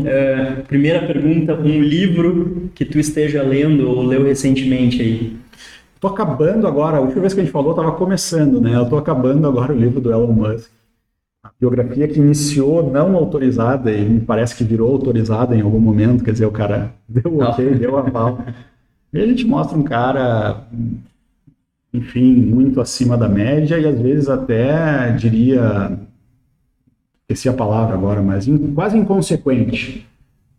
[0.68, 5.36] primeira pergunta, um livro que tu esteja lendo ou leu recentemente aí?
[6.00, 8.76] Tô acabando agora, a última vez que a gente falou, estava começando, né?
[8.76, 10.70] Eu tô acabando agora o livro do Elon Musk.
[11.44, 16.24] A biografia que iniciou não autorizada e me parece que virou autorizada em algum momento,
[16.24, 17.78] quer dizer, o cara deu ok, não.
[17.78, 18.40] deu aval.
[19.14, 20.64] E ele te mostra um cara,
[21.94, 25.98] enfim, muito acima da média e às vezes até, diria,
[27.22, 30.06] esqueci a palavra agora, mas quase inconsequente,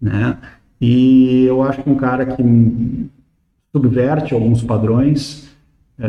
[0.00, 0.38] né?
[0.80, 2.42] E eu acho que um cara que
[3.76, 5.46] subverte alguns padrões.
[5.98, 6.08] É,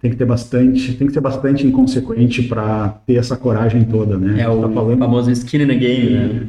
[0.00, 4.40] tem que ter bastante, tem que ser bastante inconsequente para ter essa coragem toda, né?
[4.40, 4.98] É o tá falando...
[4.98, 6.46] famoso skin in the game, né?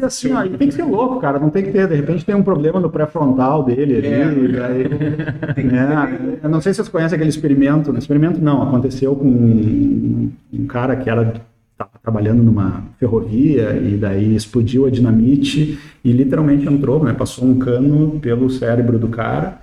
[0.00, 1.38] E assim, ó, tem que ser louco, cara.
[1.38, 4.06] Não tem que ter, de repente tem um problema no pré-frontal dele ali.
[4.06, 4.64] É.
[4.64, 4.84] Aí,
[6.40, 7.94] é, eu não sei se vocês conhecem aquele experimento.
[7.96, 11.34] Experimento não, aconteceu com um, um cara que era
[11.78, 17.56] estava trabalhando numa ferrovia e daí explodiu a dinamite e literalmente entrou, né, passou um
[17.56, 19.60] cano pelo cérebro do cara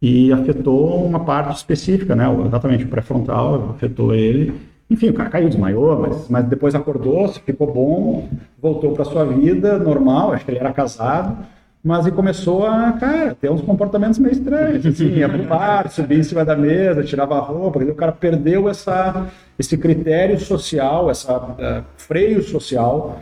[0.00, 4.52] e afetou uma parte específica, né, exatamente o pré-frontal, afetou ele.
[4.90, 8.28] Enfim, o cara caiu, desmaiou, mas, mas depois acordou, ficou bom,
[8.60, 11.38] voltou para sua vida normal, acho que ele era casado,
[11.84, 16.18] mas ele começou a, cara, ter uns comportamentos meio estranhos, assim, ia pro bar, subia
[16.18, 19.26] em cima da mesa, tirava a roupa, o cara perdeu essa,
[19.58, 23.20] esse critério social, essa uh, freio social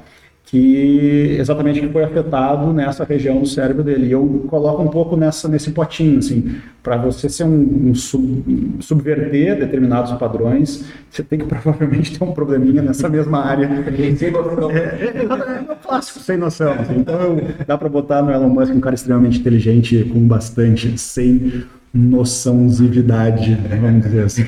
[0.52, 4.08] que exatamente que foi afetado nessa região do cérebro dele.
[4.08, 8.76] E eu coloco um pouco nessa nesse potinho, assim, para você ser um, um sub,
[8.80, 13.66] subverter determinados padrões, você tem que provavelmente ter um probleminha nessa mesma área.
[14.14, 14.70] sem noção.
[14.70, 16.72] É, é, é, clássico, sem noção.
[16.74, 16.98] Assim.
[16.98, 23.58] Então dá para botar no Elon Musk um cara extremamente inteligente, com bastante, sem noçãozividade,
[23.80, 24.44] vamos dizer assim.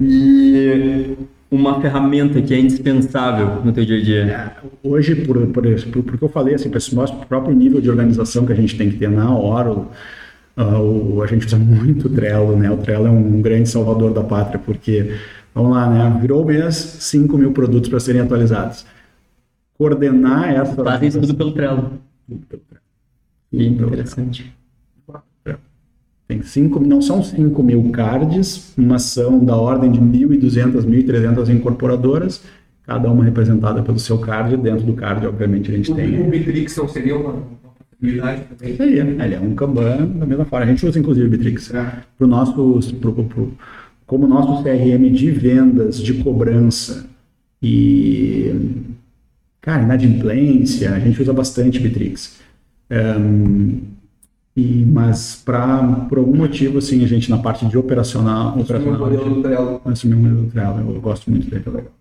[0.00, 1.16] E
[1.52, 4.22] uma ferramenta que é indispensável no teu dia a dia?
[4.22, 4.50] É,
[4.82, 8.46] hoje, por, por, por, porque eu falei, assim, para esse nosso próprio nível de organização
[8.46, 12.56] que a gente tem que ter na hora, uh, a gente usa muito o Trello,
[12.56, 12.70] né?
[12.70, 15.14] O Trello é um grande salvador da pátria, porque,
[15.54, 16.18] vamos lá, né?
[16.22, 18.86] Virou o mês, 5 mil produtos para serem atualizados.
[19.76, 20.82] Coordenar essa...
[20.82, 21.92] Fazem isso tudo pelo Trello.
[22.26, 22.82] Tudo pelo Trello.
[23.52, 24.61] Interessante.
[26.32, 32.42] Tem cinco, não são 5 mil cards, mas são da ordem de 1.200, 1.300 incorporadoras,
[32.86, 34.56] cada uma representada pelo seu card.
[34.56, 36.18] Dentro do card, obviamente, a gente o, tem.
[36.22, 37.34] O Bitrix não seria uma
[37.90, 38.72] possibilidade também?
[38.72, 40.64] Isso aí, ele é um Kanban da mesma forma.
[40.64, 41.98] A gente usa, inclusive, o Bitrix é.
[42.16, 42.54] pro nosso,
[42.94, 43.52] pro, pro,
[44.06, 47.04] como nosso CRM de vendas, de cobrança
[47.62, 48.80] e.
[49.60, 52.40] Cara, inadimplência, a gente usa bastante Bitrix.
[52.90, 53.80] Um,
[54.54, 59.04] E, mas para por algum motivo assim a gente na parte de operacional, operacional o
[59.04, 59.80] modelo do Trello.
[59.86, 61.92] assumir o modelo do Trello, eu gosto muito dele, é legal.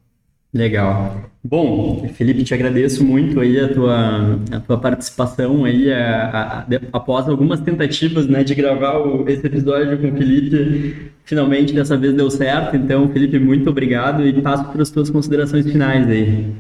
[0.54, 1.32] Legal.
[1.42, 6.68] Bom, Felipe, te agradeço muito aí a tua, a tua participação aí a, a, a,
[6.92, 11.12] após algumas tentativas né, de gravar o, esse episódio com o Felipe.
[11.24, 12.76] Finalmente, dessa vez deu certo.
[12.76, 16.54] Então, Felipe, muito obrigado e passo para as tuas considerações finais aí.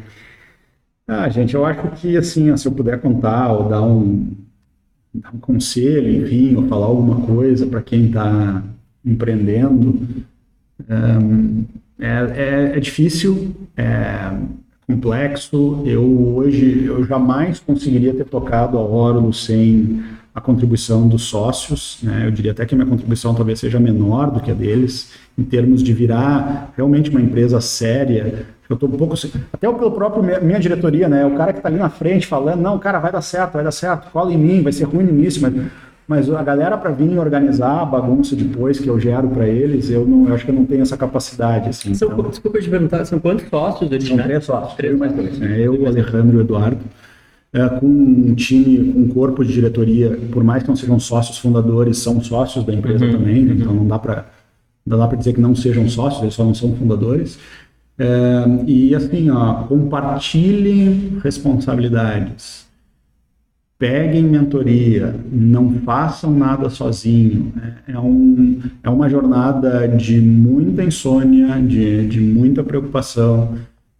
[1.05, 4.31] Ah, gente, eu acho que assim, se eu puder contar ou dar um,
[5.13, 8.63] dar um conselho, enfim, ou falar alguma coisa para quem está
[9.05, 10.07] empreendendo,
[10.89, 11.65] um,
[11.99, 14.31] é, é, é, difícil, é
[14.87, 15.83] complexo.
[15.85, 16.03] Eu
[16.35, 20.03] hoje, eu jamais conseguiria ter tocado a Oro sem
[20.33, 21.99] a contribuição dos sócios.
[22.01, 22.25] Né?
[22.25, 25.43] Eu diria até que a minha contribuição talvez seja menor do que a deles, em
[25.43, 28.45] termos de virar realmente uma empresa séria.
[28.71, 29.15] Eu estou um pouco.
[29.53, 31.25] Até pelo próprio minha diretoria, né?
[31.25, 33.71] O cara que está ali na frente falando, não, cara, vai dar certo, vai dar
[33.71, 35.53] certo, cola em mim, vai ser ruim no início, mas
[36.11, 40.05] mas a galera para vir organizar a bagunça depois que eu gero para eles, eu,
[40.05, 41.69] não, eu acho que eu não tenho essa capacidade.
[41.69, 42.29] Assim, são, então...
[42.29, 45.41] Desculpa te perguntar, são quantos sócios eles São três sócios, três mais dois.
[45.41, 46.81] É, eu, o Alejandro e o Eduardo.
[47.53, 51.37] É, com um time, com um corpo de diretoria, por mais que não sejam sócios
[51.37, 53.53] fundadores, são sócios da empresa uhum, também, uhum.
[53.53, 54.25] então não dá para
[54.85, 57.39] não dá para dizer que não sejam sócios, eles só não são fundadores.
[57.97, 62.71] É, e assim, ó, compartilhem responsabilidades
[63.81, 67.51] peguem mentoria, não façam nada sozinho.
[67.87, 73.55] É, é, um, é uma jornada de muita insônia, de, de muita preocupação,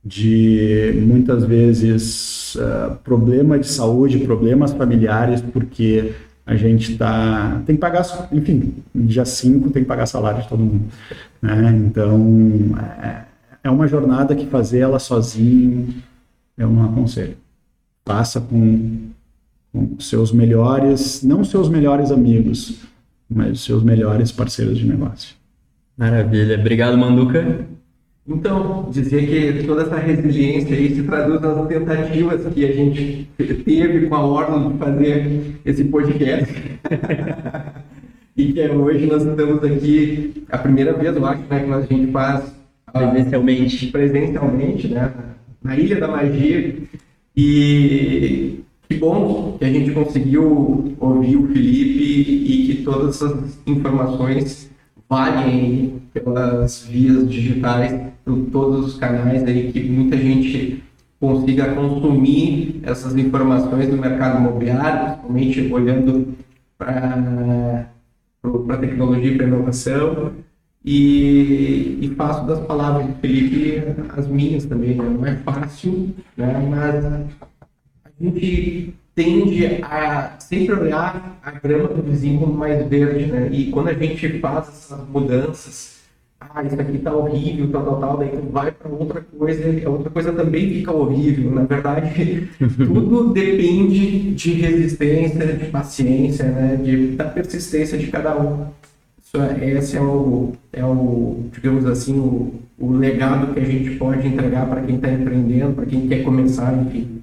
[0.05, 6.13] de muitas vezes uh, problema de saúde, problemas familiares, porque
[6.45, 10.59] a gente tá, tem que pagar, enfim, dia 5 tem que pagar salário de todo
[10.59, 10.85] mundo.
[11.41, 11.81] Né?
[11.87, 13.30] Então, é,
[13.64, 15.93] é uma jornada que fazer ela sozinho
[16.57, 17.38] eu não aconselho.
[18.03, 19.12] Passa com
[19.72, 22.80] com seus melhores, não seus melhores amigos,
[23.30, 25.36] mas seus melhores parceiros de negócio.
[25.97, 26.59] Maravilha.
[26.59, 27.66] Obrigado, Manduca.
[28.28, 34.07] Então, dizer que toda essa resiliência aí se traduz nas tentativas que a gente teve
[34.07, 36.53] com a ordem de fazer esse podcast.
[38.38, 42.12] e que hoje nós estamos aqui, a primeira vez, eu acho, né, que a gente
[42.12, 42.61] faz
[42.91, 45.11] presencialmente, presencialmente né,
[45.63, 46.75] na Ilha da Magia.
[47.35, 54.69] E que bom que a gente conseguiu ouvir o Felipe e que todas essas informações
[55.09, 60.83] valem pelas vias digitais, por todos os canais aí, que muita gente
[61.19, 66.33] consiga consumir essas informações do mercado imobiliário, principalmente olhando
[66.77, 67.87] para
[68.69, 70.31] a tecnologia e para a inovação.
[70.84, 73.84] E, e, faço das palavras do Felipe
[74.17, 74.95] as minhas também.
[74.95, 75.03] Né?
[75.03, 76.67] Não é fácil, né?
[76.69, 83.49] mas a gente tende a sempre olhar a grama do vizinho como mais verde, né?
[83.51, 86.01] E quando a gente faz essas mudanças,
[86.39, 89.86] ah, isso aqui tá horrível, tal, tal, tal, daí tu vai para outra coisa e
[89.86, 91.51] a outra coisa também fica horrível.
[91.51, 96.75] Na verdade, tudo depende de resistência, de paciência, né?
[96.77, 98.67] De, da persistência de cada um.
[99.34, 103.91] Isso é, esse é o, é o, digamos assim, o, o legado que a gente
[103.91, 107.21] pode entregar para quem está empreendendo, para quem quer começar, enfim.